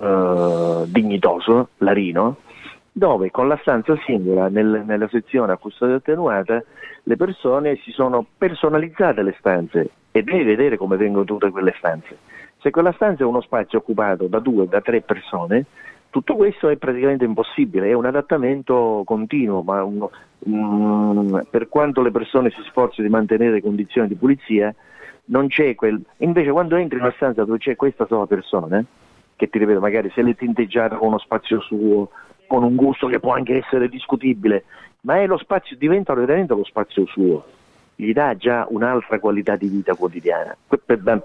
eh, 0.00 0.84
dignitoso, 0.86 1.68
Larino, 1.78 2.36
dove 2.92 3.30
con 3.30 3.48
la 3.48 3.58
stanza 3.60 3.96
singola 4.06 4.48
nel- 4.48 4.84
nella 4.86 5.08
sezione 5.08 5.52
a 5.52 5.56
custodia 5.56 5.96
attenuata 5.96 6.62
le 7.02 7.16
persone 7.16 7.76
si 7.82 7.90
sono 7.90 8.24
personalizzate 8.38 9.22
le 9.22 9.34
stanze 9.38 9.90
e 10.10 10.22
devi 10.22 10.44
vedere 10.44 10.76
come 10.76 10.96
vengono 10.96 11.24
tutte 11.24 11.50
quelle 11.50 11.74
stanze. 11.76 12.16
Se 12.58 12.70
quella 12.70 12.92
stanza 12.92 13.24
è 13.24 13.26
uno 13.26 13.40
spazio 13.40 13.78
occupato 13.78 14.26
da 14.26 14.38
due, 14.38 14.68
da 14.68 14.80
tre 14.80 15.02
persone, 15.02 15.66
tutto 16.08 16.36
questo 16.36 16.68
è 16.68 16.76
praticamente 16.76 17.24
impossibile, 17.24 17.88
è 17.88 17.92
un 17.92 18.06
adattamento 18.06 19.02
continuo, 19.04 19.62
ma 19.62 19.82
uno- 19.82 20.10
mm, 20.48 21.38
per 21.50 21.68
quanto 21.68 22.00
le 22.00 22.12
persone 22.12 22.50
si 22.50 22.62
sforzino 22.62 23.06
di 23.06 23.12
mantenere 23.12 23.60
condizioni 23.60 24.06
di 24.06 24.14
pulizia, 24.14 24.72
non 25.26 25.48
c'è 25.48 25.74
quel... 25.74 26.00
Invece 26.18 26.52
quando 26.52 26.76
entri 26.76 26.98
in 26.98 27.04
una 27.04 27.12
stanza 27.16 27.44
dove 27.44 27.58
c'è 27.58 27.74
questa 27.74 28.06
sola 28.06 28.26
persona, 28.26 28.82
che 29.36 29.48
ti 29.48 29.58
ripeto, 29.58 29.80
magari 29.80 30.10
se 30.14 30.22
l'è 30.22 30.34
tinteggiata 30.34 30.96
con 30.96 31.08
uno 31.08 31.18
spazio 31.18 31.60
suo, 31.60 32.10
con 32.46 32.62
un 32.62 32.74
gusto 32.74 33.06
che 33.06 33.20
può 33.20 33.34
anche 33.34 33.56
essere 33.56 33.88
discutibile, 33.88 34.64
ma 35.02 35.20
è 35.20 35.26
lo 35.26 35.38
spazio, 35.38 35.76
diventa 35.76 36.14
veramente 36.14 36.54
lo 36.54 36.64
spazio 36.64 37.06
suo, 37.06 37.44
gli 37.94 38.12
dà 38.12 38.36
già 38.36 38.66
un'altra 38.68 39.18
qualità 39.18 39.56
di 39.56 39.68
vita 39.68 39.94
quotidiana. 39.94 40.56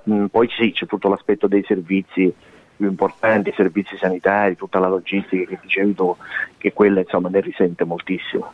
Mh, 0.04 0.26
Poi 0.26 0.50
sì, 0.50 0.72
c'è 0.72 0.86
tutto 0.86 1.10
l'aspetto 1.10 1.48
dei 1.48 1.64
servizi 1.66 2.34
più 2.76 2.88
importanti, 2.88 3.50
i 3.50 3.54
servizi 3.56 3.98
sanitari, 3.98 4.56
tutta 4.56 4.80
la 4.80 4.88
logistica 4.88 5.44
che 5.44 5.60
dicevi 5.62 5.94
tu, 5.94 6.16
che 6.58 6.72
quella 6.72 7.02
insomma 7.02 7.28
ne 7.28 7.42
risente 7.42 7.84
moltissimo. 7.84 8.54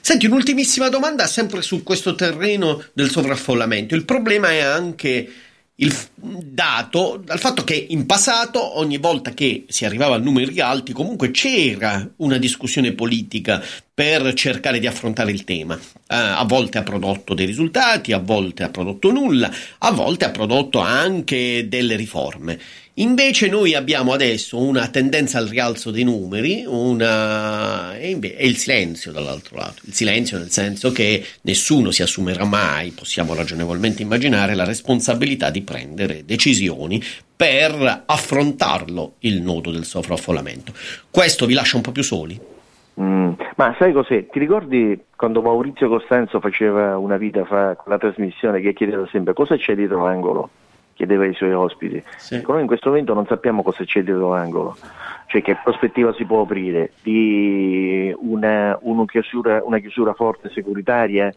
Senti, 0.00 0.26
un'ultimissima 0.26 0.88
domanda 0.88 1.26
sempre 1.26 1.60
su 1.60 1.82
questo 1.82 2.14
terreno 2.14 2.80
del 2.92 3.08
sovraffollamento. 3.08 3.94
Il 3.96 4.04
problema 4.04 4.50
è 4.50 4.60
anche 4.60 5.28
il 5.76 5.92
dato 6.14 7.20
dal 7.24 7.40
fatto 7.40 7.64
che 7.64 7.74
in 7.74 8.06
passato, 8.06 8.78
ogni 8.78 8.98
volta 8.98 9.32
che 9.32 9.64
si 9.68 9.84
arrivava 9.84 10.14
a 10.14 10.18
numeri 10.18 10.60
alti, 10.60 10.92
comunque 10.92 11.32
c'era 11.32 12.08
una 12.18 12.38
discussione 12.38 12.92
politica 12.92 13.62
per 13.92 14.32
cercare 14.34 14.78
di 14.78 14.86
affrontare 14.86 15.32
il 15.32 15.44
tema. 15.44 15.74
Eh, 15.74 15.80
a 16.06 16.44
volte 16.44 16.78
ha 16.78 16.82
prodotto 16.82 17.34
dei 17.34 17.46
risultati, 17.46 18.12
a 18.12 18.18
volte 18.18 18.62
ha 18.62 18.68
prodotto 18.68 19.10
nulla, 19.10 19.50
a 19.78 19.90
volte 19.90 20.26
ha 20.26 20.30
prodotto 20.30 20.78
anche 20.78 21.66
delle 21.68 21.96
riforme. 21.96 22.58
Invece 22.98 23.48
noi 23.48 23.74
abbiamo 23.74 24.12
adesso 24.12 24.56
una 24.56 24.86
tendenza 24.86 25.38
al 25.38 25.48
rialzo 25.48 25.90
dei 25.90 26.04
numeri 26.04 26.62
una... 26.64 27.96
e, 27.96 28.10
il 28.12 28.56
silenzio 28.56 29.10
dall'altro 29.10 29.56
lato. 29.56 29.82
Il 29.86 29.92
silenzio 29.94 30.38
nel 30.38 30.50
senso 30.50 30.92
che 30.92 31.24
nessuno 31.40 31.90
si 31.90 32.02
assumerà 32.02 32.44
mai, 32.44 32.92
possiamo 32.92 33.34
ragionevolmente 33.34 34.02
immaginare, 34.02 34.54
la 34.54 34.64
responsabilità 34.64 35.50
di 35.50 35.62
prendere 35.62 36.24
decisioni 36.24 37.02
per 37.34 38.04
affrontarlo 38.06 39.14
il 39.20 39.42
nodo 39.42 39.72
del 39.72 39.84
sovraffollamento. 39.84 40.72
Questo 41.10 41.46
vi 41.46 41.54
lascia 41.54 41.74
un 41.74 41.82
po' 41.82 41.90
più 41.90 42.04
soli? 42.04 42.40
Mm, 43.00 43.32
Ma 43.56 43.74
sai 43.76 43.92
cos'è? 43.92 44.28
Ti 44.28 44.38
ricordi 44.38 45.06
quando 45.16 45.42
Maurizio 45.42 45.88
Costanzo 45.88 46.38
faceva 46.38 46.96
una 46.96 47.16
vita 47.16 47.44
fa 47.44 47.76
la 47.86 47.98
trasmissione 47.98 48.60
che 48.60 48.72
chiedeva 48.72 49.04
sempre 49.10 49.32
cosa 49.32 49.56
c'è 49.56 49.74
dietro 49.74 50.04
l'angolo? 50.04 50.50
Chiedeva 50.94 51.24
ai 51.24 51.34
suoi 51.34 51.52
ospiti. 51.52 52.02
Ecco, 52.30 52.52
noi 52.52 52.62
in 52.62 52.66
questo 52.66 52.88
momento 52.88 53.14
non 53.14 53.26
sappiamo 53.26 53.62
cosa 53.62 53.84
c'è 53.84 54.02
dietro 54.02 54.30
l'angolo, 54.30 54.76
cioè 55.26 55.42
che 55.42 55.58
prospettiva 55.62 56.12
si 56.14 56.24
può 56.24 56.42
aprire 56.42 56.92
di 57.02 58.14
una, 58.16 58.78
una 58.80 59.04
chiusura, 59.04 59.60
una 59.64 59.78
chiusura 59.78 60.14
forte 60.14 60.50
securitaria 60.50 61.32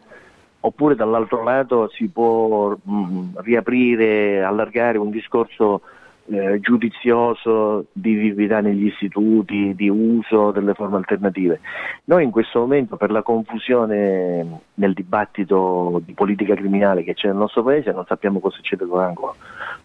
oppure 0.60 0.94
dall'altro 0.94 1.42
lato 1.42 1.88
si 1.88 2.08
può 2.08 2.76
mm, 2.88 3.36
riaprire, 3.36 4.42
allargare 4.42 4.98
un 4.98 5.10
discorso 5.10 5.82
eh, 6.30 6.60
giudizioso 6.60 7.86
di 7.92 8.14
vividità 8.14 8.60
negli 8.60 8.86
istituti, 8.86 9.74
di 9.74 9.88
uso 9.88 10.50
delle 10.50 10.74
forme 10.74 10.96
alternative. 10.96 11.60
Noi 12.04 12.24
in 12.24 12.30
questo 12.30 12.60
momento 12.60 12.96
per 12.96 13.10
la 13.10 13.22
confusione 13.22 14.60
nel 14.74 14.92
dibattito 14.92 16.02
di 16.04 16.12
politica 16.12 16.54
criminale 16.54 17.02
che 17.04 17.14
c'è 17.14 17.28
nel 17.28 17.36
nostro 17.36 17.62
paese 17.62 17.92
non 17.92 18.04
sappiamo 18.06 18.40
cosa 18.40 18.58
c'è 18.60 18.76
dietro 18.76 18.96
l'angolo. 18.96 19.36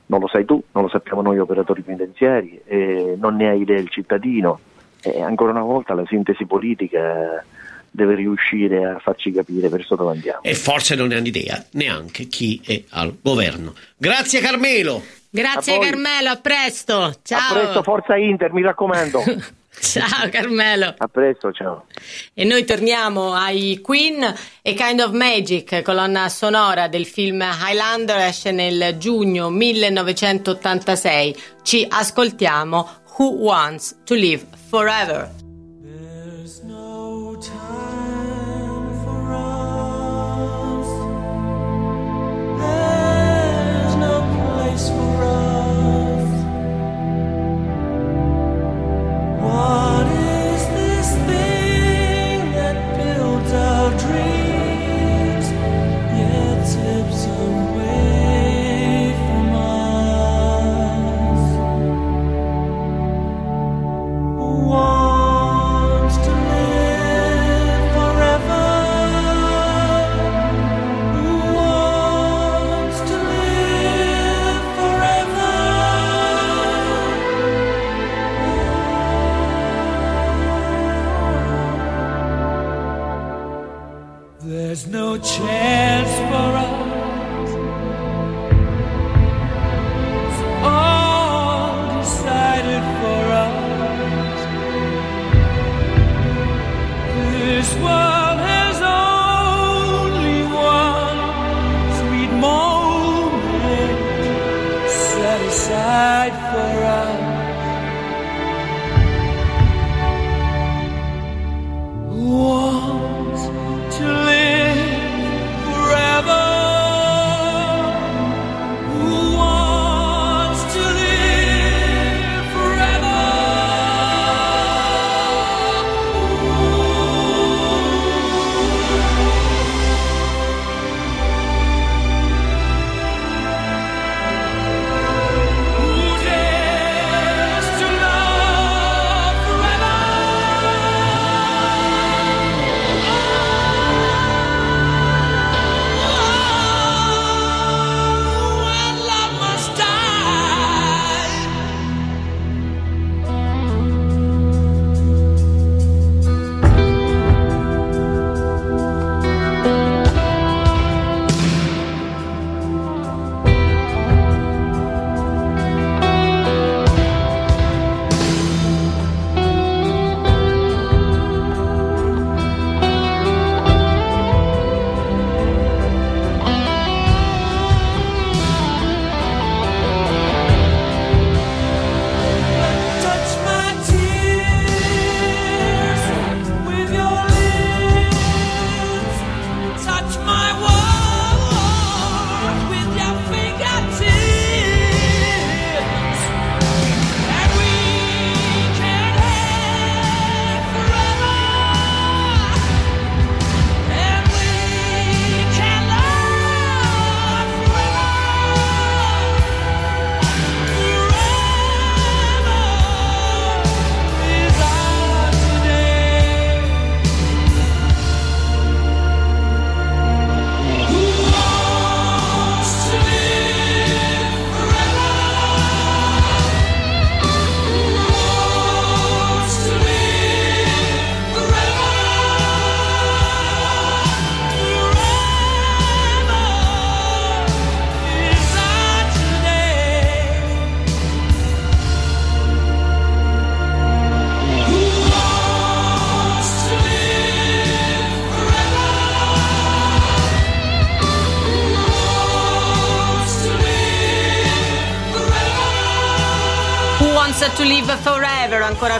Non 0.07 0.19
lo 0.19 0.27
sai 0.27 0.45
tu, 0.45 0.61
non 0.73 0.83
lo 0.83 0.89
sappiamo 0.89 1.21
noi 1.21 1.39
operatori 1.39 1.81
penitenziari, 1.81 2.59
eh, 2.65 3.15
non 3.17 3.35
ne 3.35 3.49
ha 3.49 3.53
idea 3.53 3.77
il 3.77 3.89
cittadino. 3.89 4.59
E 5.01 5.21
ancora 5.21 5.51
una 5.51 5.63
volta 5.63 5.93
la 5.93 6.05
sintesi 6.07 6.45
politica 6.45 7.43
deve 7.89 8.15
riuscire 8.15 8.85
a 8.85 8.99
farci 8.99 9.31
capire 9.31 9.69
verso 9.69 9.95
dove 9.95 10.11
andiamo. 10.11 10.41
E 10.41 10.55
forse 10.55 10.95
non 10.95 11.09
ne 11.09 11.15
hanno 11.15 11.27
idea 11.27 11.63
neanche 11.71 12.25
chi 12.25 12.59
è 12.65 12.83
al 12.89 13.15
governo. 13.21 13.73
Grazie 13.97 14.41
Carmelo! 14.41 15.22
Grazie 15.35 15.77
A. 15.77 15.79
Carmelo, 15.79 16.29
a 16.29 16.35
presto. 16.35 17.11
Ciao. 17.23 17.55
A 17.55 17.59
presto, 17.59 17.81
forza 17.81 18.15
Inter, 18.15 18.53
mi 18.53 18.61
raccomando. 18.61 19.23
Ciao 19.79 20.29
Carmelo. 20.29 20.93
A 20.95 21.07
presto, 21.07 21.51
ciao. 21.51 21.85
E 22.35 22.43
noi 22.43 22.63
torniamo 22.63 23.33
ai 23.33 23.79
Queen 23.81 24.23
e 24.61 24.73
Kind 24.75 24.99
of 24.99 25.11
Magic, 25.13 25.81
colonna 25.81 26.29
sonora 26.29 26.87
del 26.87 27.07
film 27.07 27.41
Highlander, 27.41 28.17
esce 28.17 28.51
nel 28.51 28.97
giugno 28.97 29.49
1986. 29.49 31.35
Ci 31.63 31.87
ascoltiamo 31.89 32.87
Who 33.17 33.29
Wants 33.39 34.01
to 34.03 34.13
Live 34.13 34.45
Forever. 34.69 35.42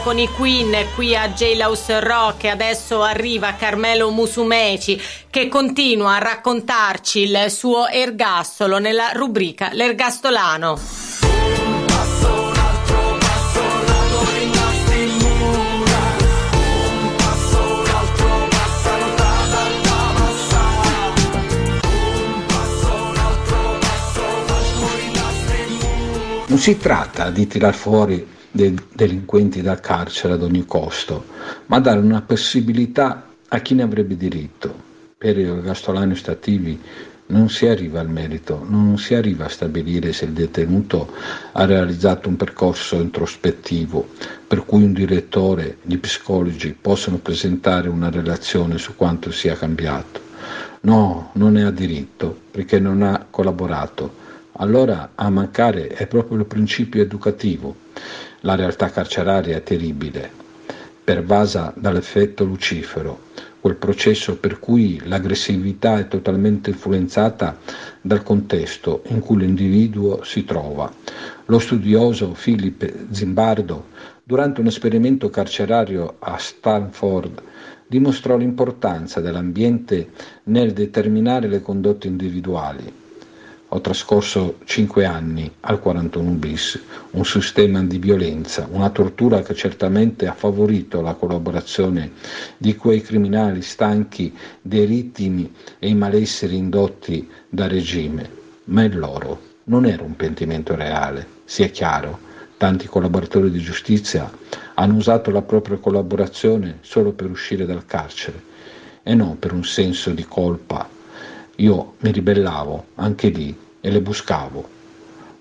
Con 0.04 0.18
i 0.18 0.28
Queen 0.28 0.88
qui 0.94 1.16
a 1.16 1.30
Jailhouse 1.30 1.98
Rock 2.00 2.44
e 2.44 2.48
adesso 2.48 3.02
arriva 3.02 3.54
Carmelo 3.54 4.10
Musumeci 4.10 5.00
che 5.30 5.48
continua 5.48 6.16
a 6.16 6.18
raccontarci 6.18 7.20
il 7.20 7.46
suo 7.48 7.88
ergastolo 7.88 8.78
nella 8.78 9.12
rubrica 9.14 9.70
L'ergastolano. 9.72 10.78
Non 26.46 26.58
si 26.58 26.76
tratta 26.76 27.30
di 27.30 27.46
tirar 27.46 27.74
fuori 27.74 28.33
dei 28.54 28.72
delinquenti 28.92 29.62
dal 29.62 29.80
carcere 29.80 30.34
ad 30.34 30.42
ogni 30.44 30.64
costo, 30.64 31.24
ma 31.66 31.80
dare 31.80 31.98
una 31.98 32.22
possibilità 32.22 33.26
a 33.48 33.58
chi 33.58 33.74
ne 33.74 33.82
avrebbe 33.82 34.16
diritto. 34.16 34.72
Per 35.18 35.36
i 35.36 35.42
ergastolani 35.42 36.14
stativi 36.14 36.80
non 37.26 37.48
si 37.48 37.66
arriva 37.66 37.98
al 37.98 38.08
merito, 38.08 38.64
non 38.64 38.96
si 38.96 39.16
arriva 39.16 39.46
a 39.46 39.48
stabilire 39.48 40.12
se 40.12 40.26
il 40.26 40.30
detenuto 40.30 41.12
ha 41.50 41.64
realizzato 41.64 42.28
un 42.28 42.36
percorso 42.36 42.94
introspettivo 43.00 44.10
per 44.46 44.64
cui 44.64 44.84
un 44.84 44.92
direttore, 44.92 45.78
gli 45.82 45.98
psicologi 45.98 46.76
possono 46.80 47.16
presentare 47.16 47.88
una 47.88 48.08
relazione 48.08 48.78
su 48.78 48.94
quanto 48.94 49.32
sia 49.32 49.56
cambiato. 49.56 50.20
No, 50.82 51.30
non 51.32 51.54
ne 51.54 51.64
ha 51.64 51.72
diritto 51.72 52.38
perché 52.52 52.78
non 52.78 53.02
ha 53.02 53.26
collaborato. 53.28 54.22
Allora 54.58 55.10
a 55.16 55.28
mancare 55.28 55.88
è 55.88 56.06
proprio 56.06 56.38
il 56.38 56.44
principio 56.44 57.02
educativo. 57.02 57.74
La 58.46 58.56
realtà 58.56 58.90
carceraria 58.90 59.56
è 59.56 59.62
terribile, 59.62 60.30
pervasa 61.02 61.72
dall'effetto 61.74 62.44
lucifero, 62.44 63.20
quel 63.58 63.76
processo 63.76 64.36
per 64.36 64.58
cui 64.58 65.00
l'aggressività 65.04 65.98
è 65.98 66.08
totalmente 66.08 66.68
influenzata 66.68 67.56
dal 68.02 68.22
contesto 68.22 69.00
in 69.06 69.20
cui 69.20 69.38
l'individuo 69.38 70.22
si 70.24 70.44
trova. 70.44 70.92
Lo 71.46 71.58
studioso 71.58 72.36
Philip 72.38 73.06
Zimbardo, 73.10 73.86
durante 74.22 74.60
un 74.60 74.66
esperimento 74.66 75.30
carcerario 75.30 76.16
a 76.18 76.36
Stanford, 76.36 77.40
dimostrò 77.86 78.36
l'importanza 78.36 79.22
dell'ambiente 79.22 80.10
nel 80.44 80.74
determinare 80.74 81.48
le 81.48 81.62
condotte 81.62 82.08
individuali. 82.08 83.03
Ho 83.74 83.80
trascorso 83.80 84.58
cinque 84.66 85.04
anni 85.04 85.50
al 85.62 85.80
41 85.80 86.30
bis, 86.34 86.80
un 87.10 87.24
sistema 87.24 87.82
di 87.82 87.98
violenza, 87.98 88.68
una 88.70 88.88
tortura 88.88 89.42
che 89.42 89.52
certamente 89.52 90.28
ha 90.28 90.32
favorito 90.32 91.00
la 91.00 91.14
collaborazione 91.14 92.12
di 92.56 92.76
quei 92.76 93.02
criminali 93.02 93.62
stanchi 93.62 94.32
dei 94.62 94.84
ritmi 94.84 95.52
e 95.80 95.88
i 95.88 95.94
malesseri 95.96 96.56
indotti 96.56 97.28
dal 97.48 97.68
regime, 97.68 98.30
ma 98.66 98.84
il 98.84 98.96
loro 98.96 99.40
non 99.64 99.86
era 99.86 100.04
un 100.04 100.14
pentimento 100.14 100.76
reale, 100.76 101.26
sia 101.44 101.66
chiaro. 101.66 102.20
Tanti 102.56 102.86
collaboratori 102.86 103.50
di 103.50 103.58
giustizia 103.58 104.30
hanno 104.74 104.94
usato 104.94 105.32
la 105.32 105.42
propria 105.42 105.78
collaborazione 105.78 106.78
solo 106.82 107.10
per 107.10 107.28
uscire 107.28 107.66
dal 107.66 107.84
carcere 107.86 108.40
e 109.02 109.16
non 109.16 109.36
per 109.40 109.52
un 109.52 109.64
senso 109.64 110.10
di 110.10 110.24
colpa. 110.24 110.88
Io 111.56 111.94
mi 111.98 112.12
ribellavo 112.12 112.86
anche 112.96 113.28
lì 113.28 113.62
e 113.84 113.90
le 113.90 114.00
buscavo, 114.00 114.66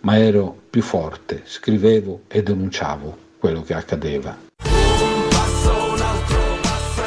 ma 0.01 0.17
ero 0.17 0.53
più 0.69 0.81
forte, 0.81 1.43
scrivevo 1.45 2.23
e 2.27 2.43
denunciavo 2.43 3.17
quello 3.39 3.63
che 3.63 3.73
accadeva. 3.73 4.37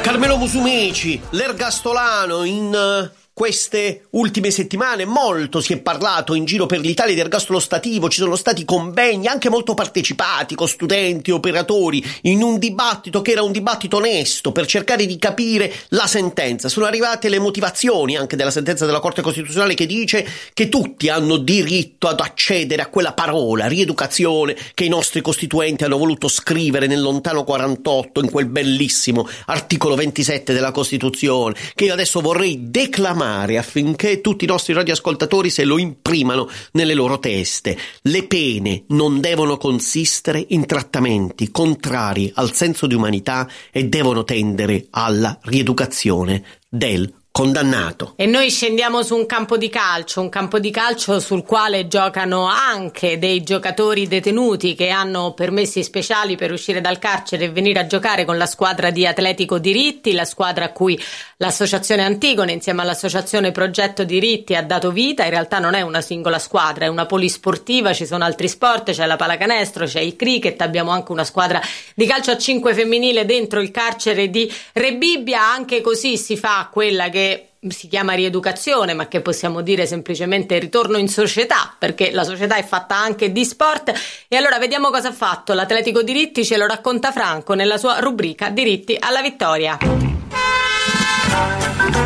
Carmelo 0.01 0.37
Musumeci, 0.37 1.21
l'ergastolano 1.29 2.43
in 2.43 3.11
queste 3.37 4.07
ultime 4.13 4.49
settimane 4.49 5.05
molto 5.05 5.61
si 5.61 5.71
è 5.71 5.77
parlato 5.77 6.33
in 6.33 6.43
giro 6.43 6.65
per 6.65 6.79
l'Italia 6.79 7.13
di 7.13 7.19
ergastolo 7.19 7.59
stativo, 7.59 8.09
ci 8.09 8.17
sono 8.17 8.35
stati 8.35 8.65
convegni 8.65 9.27
anche 9.27 9.47
molto 9.47 9.75
partecipati 9.75 10.55
con 10.55 10.67
studenti, 10.67 11.29
operatori, 11.29 12.03
in 12.23 12.41
un 12.41 12.57
dibattito 12.57 13.21
che 13.21 13.33
era 13.33 13.43
un 13.43 13.51
dibattito 13.51 13.97
onesto 13.97 14.51
per 14.51 14.65
cercare 14.65 15.05
di 15.05 15.19
capire 15.19 15.71
la 15.89 16.07
sentenza. 16.07 16.67
Sono 16.67 16.87
arrivate 16.87 17.29
le 17.29 17.37
motivazioni 17.37 18.17
anche 18.17 18.35
della 18.35 18.49
sentenza 18.49 18.87
della 18.87 18.99
Corte 18.99 19.21
Costituzionale 19.21 19.75
che 19.75 19.85
dice 19.85 20.27
che 20.51 20.67
tutti 20.67 21.07
hanno 21.07 21.37
diritto 21.37 22.07
ad 22.07 22.21
accedere 22.21 22.81
a 22.81 22.87
quella 22.87 23.13
parola, 23.13 23.67
rieducazione, 23.67 24.55
che 24.73 24.85
i 24.85 24.89
nostri 24.89 25.21
costituenti 25.21 25.83
hanno 25.83 25.99
voluto 25.99 26.27
scrivere 26.27 26.87
nel 26.87 27.01
lontano 27.01 27.43
48 27.43 28.19
in 28.19 28.31
quel 28.31 28.47
bellissimo 28.47 29.29
articolo 29.45 29.93
27 29.93 30.53
della 30.53 30.71
Costituzione, 30.71 31.53
che 31.75 31.85
io 31.85 31.93
adesso 31.93 32.19
vorrei 32.19 32.71
declamare 32.71 33.25
affinché 33.57 34.21
tutti 34.21 34.45
i 34.45 34.47
nostri 34.47 34.73
radioascoltatori 34.73 35.49
se 35.49 35.63
lo 35.63 35.77
imprimano 35.77 36.49
nelle 36.71 36.93
loro 36.93 37.19
teste. 37.19 37.77
Le 38.03 38.23
pene 38.23 38.83
non 38.89 39.19
devono 39.19 39.57
consistere 39.57 40.43
in 40.49 40.65
trattamenti 40.65 41.51
contrari 41.51 42.31
al 42.35 42.53
senso 42.53 42.87
di 42.87 42.95
umanità 42.95 43.49
e 43.71 43.85
devono 43.85 44.23
tendere 44.23 44.87
alla 44.91 45.37
rieducazione 45.43 46.43
del 46.69 47.11
condannato. 47.37 48.13
E 48.15 48.25
noi 48.25 48.49
scendiamo 48.49 49.03
su 49.03 49.15
un 49.15 49.27
campo 49.27 49.57
di 49.57 49.69
calcio, 49.69 50.21
un 50.21 50.29
campo 50.29 50.57
di 50.57 50.71
calcio 50.71 51.19
sul 51.19 51.43
quale 51.43 51.87
giocano 51.87 52.47
anche 52.47 53.19
dei 53.19 53.43
giocatori 53.43 54.07
detenuti 54.07 54.73
che 54.73 54.89
hanno 54.89 55.33
permessi 55.33 55.83
speciali 55.83 56.35
per 56.35 56.51
uscire 56.51 56.81
dal 56.81 56.97
carcere 56.97 57.45
e 57.45 57.51
venire 57.51 57.77
a 57.77 57.85
giocare 57.85 58.25
con 58.25 58.39
la 58.39 58.47
squadra 58.47 58.89
di 58.89 59.05
Atletico 59.05 59.59
Diritti, 59.59 60.13
la 60.13 60.25
squadra 60.25 60.65
a 60.65 60.71
cui 60.71 60.99
l'associazione 61.37 62.03
Antigone 62.03 62.53
insieme 62.53 62.81
all'associazione 62.81 63.51
Progetto 63.51 64.03
Diritti 64.03 64.55
ha 64.55 64.63
dato 64.63 64.89
vita. 64.89 65.23
In 65.23 65.29
realtà 65.29 65.59
non 65.59 65.75
è 65.75 65.81
una 65.81 66.01
singola 66.01 66.39
squadra, 66.39 66.85
è 66.85 66.87
una 66.87 67.05
polisportiva, 67.05 67.93
ci 67.93 68.07
sono 68.07 68.23
altri 68.23 68.47
sport, 68.47 68.89
c'è 68.93 69.05
la 69.05 69.15
pallacanestro, 69.15 69.85
c'è 69.85 69.99
il 69.99 70.15
cricket, 70.15 70.59
abbiamo 70.61 70.89
anche 70.89 71.11
una 71.11 71.23
squadra 71.23 71.61
di 71.93 72.07
calcio 72.07 72.31
a 72.31 72.37
5 72.37 72.73
femminile 72.73 73.25
dentro 73.25 73.61
il 73.61 73.69
carcere 73.69 74.31
di 74.31 74.51
Rebibbia, 74.73 75.47
anche 75.47 75.81
così 75.81 76.17
si 76.17 76.35
fa 76.35 76.67
quella 76.71 77.09
che 77.09 77.25
si 77.67 77.87
chiama 77.87 78.13
rieducazione, 78.13 78.93
ma 78.93 79.07
che 79.07 79.21
possiamo 79.21 79.61
dire 79.61 79.85
semplicemente 79.85 80.57
ritorno 80.59 80.97
in 80.97 81.07
società, 81.07 81.75
perché 81.77 82.11
la 82.11 82.23
società 82.23 82.55
è 82.55 82.63
fatta 82.63 82.95
anche 82.95 83.31
di 83.31 83.45
sport. 83.45 83.93
E 84.27 84.35
allora 84.35 84.57
vediamo 84.57 84.89
cosa 84.89 85.09
ha 85.09 85.13
fatto 85.13 85.53
l'Atletico 85.53 86.03
Diritti, 86.03 86.45
ce 86.45 86.57
lo 86.57 86.65
racconta 86.65 87.11
Franco 87.11 87.53
nella 87.53 87.77
sua 87.77 87.99
rubrica 87.99 88.49
Diritti 88.49 88.95
alla 88.99 89.21
vittoria. 89.21 89.77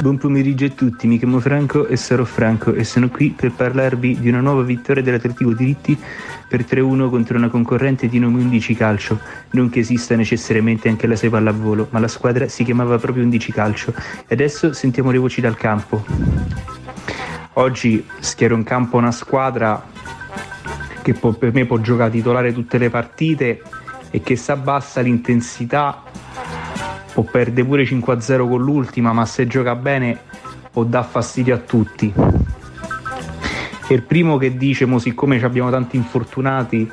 Buon 0.01 0.17
pomeriggio 0.17 0.65
a 0.65 0.69
tutti, 0.69 1.05
mi 1.05 1.19
chiamo 1.19 1.39
Franco 1.39 1.85
e 1.85 1.95
sarò 1.95 2.23
Franco 2.23 2.73
e 2.73 2.83
sono 2.83 3.09
qui 3.09 3.29
per 3.29 3.51
parlarvi 3.51 4.19
di 4.19 4.29
una 4.29 4.39
nuova 4.39 4.63
vittoria 4.63 5.03
dell'Atletico 5.03 5.53
Diritti 5.53 5.95
per 6.47 6.61
3-1 6.61 7.07
contro 7.09 7.37
una 7.37 7.49
concorrente 7.49 8.07
di 8.07 8.17
nome 8.17 8.41
11 8.41 8.75
Calcio. 8.75 9.19
Non 9.51 9.69
che 9.69 9.79
esista 9.79 10.15
necessariamente 10.15 10.89
anche 10.89 11.05
la 11.05 11.15
6 11.15 11.29
pallavolo, 11.29 11.87
ma 11.91 11.99
la 11.99 12.07
squadra 12.07 12.47
si 12.47 12.63
chiamava 12.63 12.97
proprio 12.97 13.23
11 13.23 13.51
Calcio. 13.51 13.93
E 14.27 14.33
adesso 14.33 14.73
sentiamo 14.73 15.11
le 15.11 15.19
voci 15.19 15.39
dal 15.39 15.55
campo. 15.55 16.03
Oggi 17.53 18.03
schiero 18.19 18.55
in 18.55 18.63
campo 18.63 18.97
una 18.97 19.11
squadra 19.11 19.83
che 21.03 21.13
può- 21.13 21.33
per 21.33 21.53
me 21.53 21.65
può 21.65 21.77
giocare 21.77 22.11
titolare 22.11 22.53
tutte 22.53 22.77
le 22.77 22.89
partite 22.89 23.61
e 24.09 24.21
che 24.21 24.35
se 24.35 24.51
abbassa 24.51 24.99
l'intensità 25.01 26.03
può 27.13 27.23
perdere 27.23 27.65
pure 27.65 27.83
5-0 27.83 28.47
con 28.47 28.61
l'ultima, 28.61 29.13
ma 29.13 29.25
se 29.25 29.47
gioca 29.47 29.75
bene 29.75 30.17
può 30.71 30.83
dar 30.83 31.05
fastidio 31.05 31.55
a 31.55 31.57
tutti. 31.57 32.13
E 33.87 33.93
il 33.93 34.03
primo 34.03 34.37
che 34.37 34.55
dice, 34.55 34.85
mo 34.85 34.99
siccome 34.99 35.41
abbiamo 35.43 35.69
tanti 35.69 35.97
infortunati, 35.97 36.89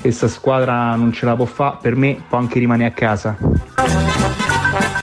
questa 0.00 0.28
squadra 0.28 0.94
non 0.94 1.12
ce 1.12 1.24
la 1.26 1.36
può 1.36 1.46
fare, 1.46 1.78
per 1.80 1.96
me 1.96 2.22
può 2.28 2.38
anche 2.38 2.58
rimanere 2.58 2.90
a 2.90 2.94
casa. 2.94 3.36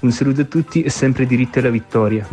Un 0.01 0.11
saluto 0.11 0.41
a 0.41 0.45
tutti 0.45 0.83
e 0.83 0.89
sempre 0.89 1.25
diritto 1.25 1.59
alla 1.59 1.69
vittoria. 1.69 2.27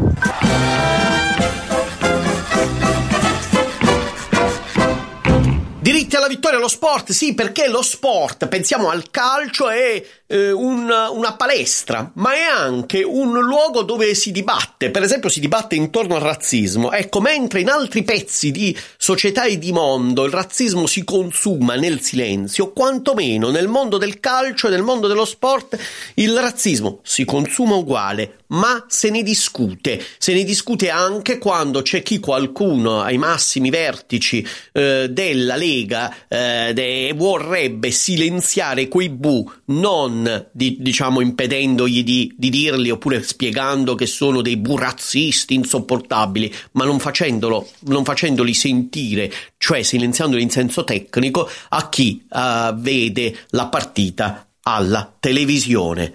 Vittoria 6.35 6.59
allo 6.59 6.68
sport, 6.68 7.12
sì, 7.12 7.35
perché 7.35 7.68
lo 7.68 7.82
sport, 7.82 8.47
pensiamo 8.49 8.91
al 8.91 9.11
calcio, 9.11 9.68
è 9.68 10.03
eh, 10.26 10.51
un- 10.51 10.93
una 11.12 11.35
palestra, 11.35 12.11
ma 12.14 12.32
è 12.35 12.41
anche 12.41 13.03
un 13.03 13.39
luogo 13.39 13.82
dove 13.82 14.14
si 14.14 14.32
dibatte, 14.32 14.91
per 14.91 15.03
esempio 15.03 15.28
si 15.28 15.41
dibatte 15.41 15.74
intorno 15.74 16.16
al 16.16 16.22
razzismo. 16.22 16.93
Ecco, 16.93 17.20
mentre 17.20 17.61
in 17.61 17.68
altri 17.68 18.03
pezzi 18.03 18.51
di 18.51 18.76
società 18.97 19.45
e 19.45 19.59
di 19.59 19.72
mondo 19.72 20.24
il 20.24 20.32
razzismo 20.32 20.87
si 20.87 21.05
consuma 21.05 21.76
nel 21.76 22.01
silenzio, 22.01 22.72
quantomeno 22.72 23.51
nel 23.51 23.68
mondo 23.68 23.99
del 23.99 24.18
calcio 24.20 24.66
e 24.66 24.70
nel 24.70 24.82
mondo 24.82 25.07
dello 25.07 25.24
sport 25.24 25.78
il 26.14 26.37
razzismo 26.39 27.01
si 27.03 27.24
consuma 27.24 27.74
uguale, 27.76 28.39
ma 28.49 28.85
se 28.89 29.11
ne 29.11 29.22
discute. 29.22 30.03
Se 30.18 30.32
ne 30.32 30.43
discute 30.45 30.91
anche 30.91 31.39
quando 31.39 31.82
c'è 31.82 32.03
chi 32.03 32.18
qualcuno 32.18 33.03
ai 33.03 33.18
massimi 33.18 33.70
vertici 33.70 34.47
eh, 34.72 35.09
della 35.11 35.57
Lega 35.57 36.14
eh, 36.29 37.12
vorrebbe 37.14 37.91
silenziare 37.91 38.89
quei 38.89 39.09
bu, 39.09 39.51
non 39.66 40.49
di- 40.53 40.77
diciamo 40.81 41.20
impedendogli 41.20 42.03
di, 42.03 42.35
di 42.37 42.51
dirli 42.51 42.91
oppure 42.91 43.22
spiegando 43.22 43.95
che 43.95 44.07
sono 44.07 44.43
dei 44.43 44.57
bu 44.57 44.77
razzisti 44.77 45.55
insopportabili, 45.55 46.53
ma 46.72 46.85
non, 46.85 46.99
facendolo, 46.99 47.68
non 47.87 48.05
facendoli 48.05 48.55
sentire, 48.55 49.33
cioè 49.59 49.83
silenziandoli 49.83 50.43
in 50.43 50.51
senso 50.51 50.85
tecnico, 50.85 51.49
a 51.70 51.89
chi 51.89 52.25
eh, 52.31 52.72
vede 52.77 53.37
la 53.51 53.66
partita 53.66 54.49
alla 54.62 55.14
televisione. 55.18 56.12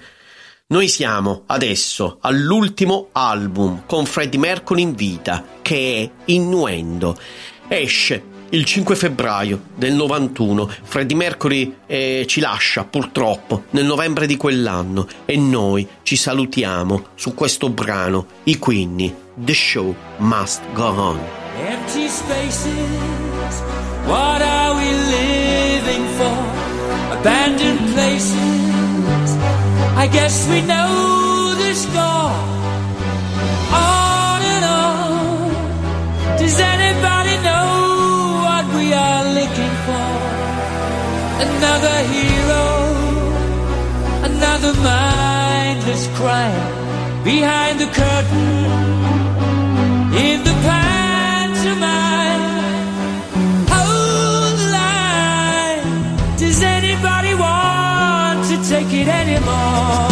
Noi 0.72 0.88
siamo 0.88 1.43
adesso 1.47 2.20
all'ultimo 2.22 3.10
album 3.14 3.86
con 3.88 4.05
Freddie 4.05 4.39
Mercury 4.39 4.84
in 4.84 4.93
vita, 4.93 5.43
che 5.64 6.12
è 6.26 6.32
Innuendo. 6.32 7.18
Esce 7.68 8.24
il 8.52 8.64
5 8.64 8.95
febbraio 8.95 9.62
del 9.76 9.93
91. 9.93 10.70
Freddie 10.84 11.16
Mercury 11.16 11.76
eh, 11.86 12.26
ci 12.28 12.39
lascia 12.39 12.84
purtroppo 12.84 13.64
nel 13.72 13.86
novembre 13.86 14.26
di 14.26 14.38
quell'anno 14.38 15.08
e 15.26 15.38
noi 15.38 15.88
ci 16.04 16.16
salutiamo 16.16 17.08
su 17.16 17.34
questo 17.34 17.70
brano, 17.70 18.26
i 18.43 18.58
Queenie. 18.58 19.28
The 19.36 19.54
show 19.54 19.95
must 20.18 20.62
go 20.74 20.88
on. 20.88 21.20
Empty 21.68 22.08
spaces, 22.08 23.62
what 24.06 24.41
are 24.41 24.76
we 24.76 24.91
living 24.91 26.06
for? 26.18 27.18
Abandoned 27.20 27.93
places, 27.93 29.36
I 29.95 30.08
guess 30.08 30.47
we 30.50 30.62
know 30.62 31.54
the 31.56 31.74
score. 31.74 32.32
On 33.72 34.41
and 34.41 34.66
on, 34.66 36.38
does 36.38 36.60
anybody 36.60 37.18
Another 41.42 41.98
hero, 42.14 42.66
another 44.30 44.74
mindless 44.74 46.08
crime 46.18 47.24
behind 47.24 47.80
the 47.80 47.88
curtain 47.88 48.66
in 50.26 50.44
the 50.44 50.56
pantomime. 50.68 52.46
Hold 53.72 54.54
the 54.62 54.70
line. 54.80 56.38
Does 56.38 56.62
anybody 56.62 57.34
want 57.36 58.46
to 58.50 58.56
take 58.70 58.92
it 58.94 59.08
anymore? 59.08 60.09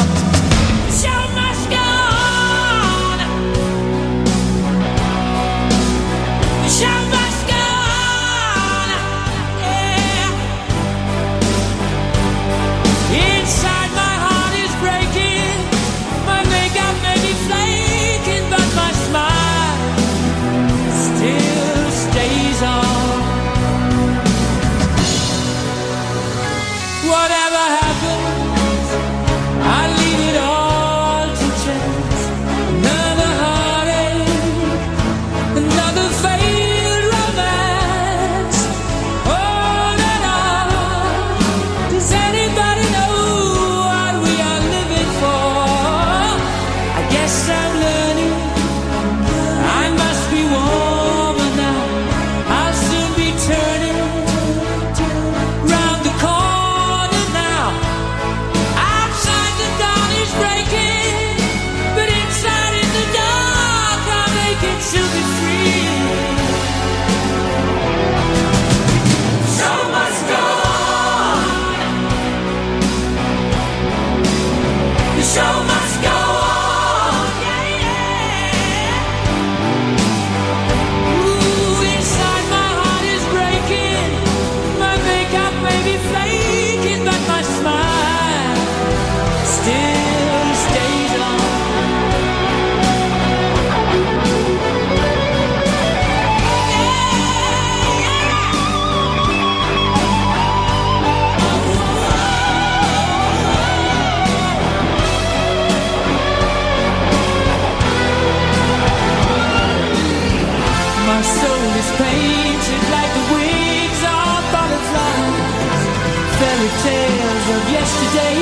Fairy 116.57 116.69
tales 116.81 117.49
of 117.55 117.69
yesterday 117.69 118.37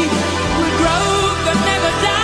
will 0.57 0.77
grow 0.77 1.35
but 1.43 1.65
never 1.65 1.89
die. 2.01 2.14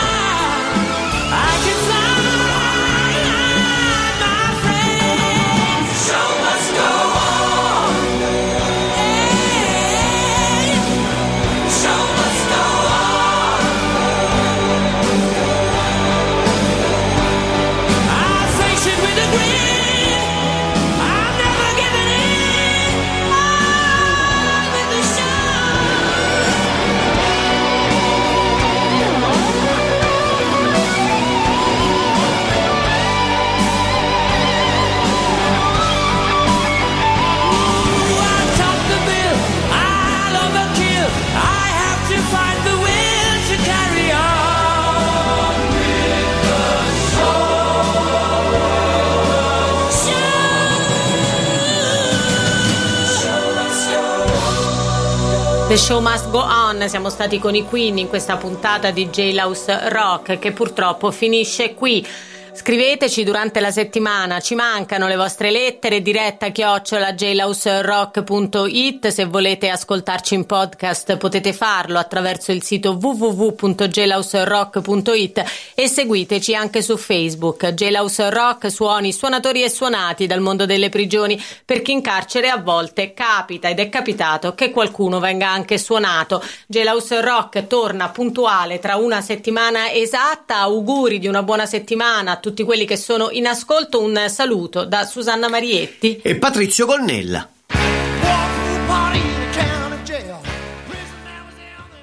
The 55.72 55.78
show 55.78 56.02
must 56.02 56.30
go 56.32 56.40
on, 56.40 56.84
siamo 56.90 57.10
stati 57.10 57.40
con 57.40 57.56
i 57.56 57.66
Queen 57.66 57.98
in 57.98 58.10
questa 58.10 58.36
puntata 58.36 58.92
di 58.92 59.10
J-Louse 59.10 59.88
Rock 59.88 60.38
che 60.38 60.52
purtroppo 60.52 61.12
finisce 61.12 61.76
qui. 61.76 62.06
Scriveteci 62.54 63.24
durante 63.24 63.60
la 63.60 63.72
settimana, 63.72 64.40
ci 64.40 64.54
mancano 64.56 65.08
le 65.08 65.16
vostre 65.16 65.52
lettere, 65.52 66.02
diretta 66.02 66.50
chiocciola 66.50 67.14
jlauserock.it, 67.14 69.08
se 69.08 69.26
volete 69.26 69.70
ascoltarci 69.70 70.34
in 70.36 70.46
podcast 70.46 71.16
potete 71.16 71.54
farlo 71.54 71.98
attraverso 71.98 72.52
il 72.52 72.62
sito 72.62 73.00
www.jlauserock.it 73.02 75.44
e 75.74 75.88
seguiteci 75.88 76.54
anche 76.54 76.84
su 76.84 76.98
Facebook, 76.98 77.70
Jlause 77.70 78.30
Rock, 78.30 78.70
suoni, 78.70 79.12
suonatori 79.12 79.64
e 79.64 79.70
suonati 79.70 80.28
dal 80.28 80.42
mondo 80.42 80.66
delle 80.66 80.90
prigioni, 80.90 81.42
perché 81.66 81.94
in 81.94 82.02
carcere 82.02 82.50
a 82.50 82.58
volte 82.58 83.14
capita 83.14 83.70
ed 83.70 83.80
è 83.80 83.90
capitato 83.90 84.54
che 84.56 84.70
qualcuno 84.72 85.20
venga 85.20 85.50
anche 85.50 85.80
suonato. 85.80 86.44
Jlause 86.68 87.22
Rock 87.22 87.68
torna 87.68 88.10
puntuale 88.10 88.80
tra 88.80 88.98
una 88.98 89.22
settimana 89.22 89.90
esatta, 89.92 90.58
auguri 90.58 91.18
di 91.18 91.28
una 91.28 91.44
buona 91.44 91.66
settimana 91.66 92.32
a 92.32 92.36
tutti 92.36 92.50
quelli 92.54 92.86
che 92.86 92.98
sono 92.98 93.30
in 93.32 93.48
ascolto, 93.48 94.02
un 94.02 94.26
saluto 94.28 94.86
da 94.86 95.06
Susanna 95.06 95.48
Marietti 95.48 96.20
E 96.22 96.36
Patrizio 96.36 96.86
Gonnella. 96.86 97.50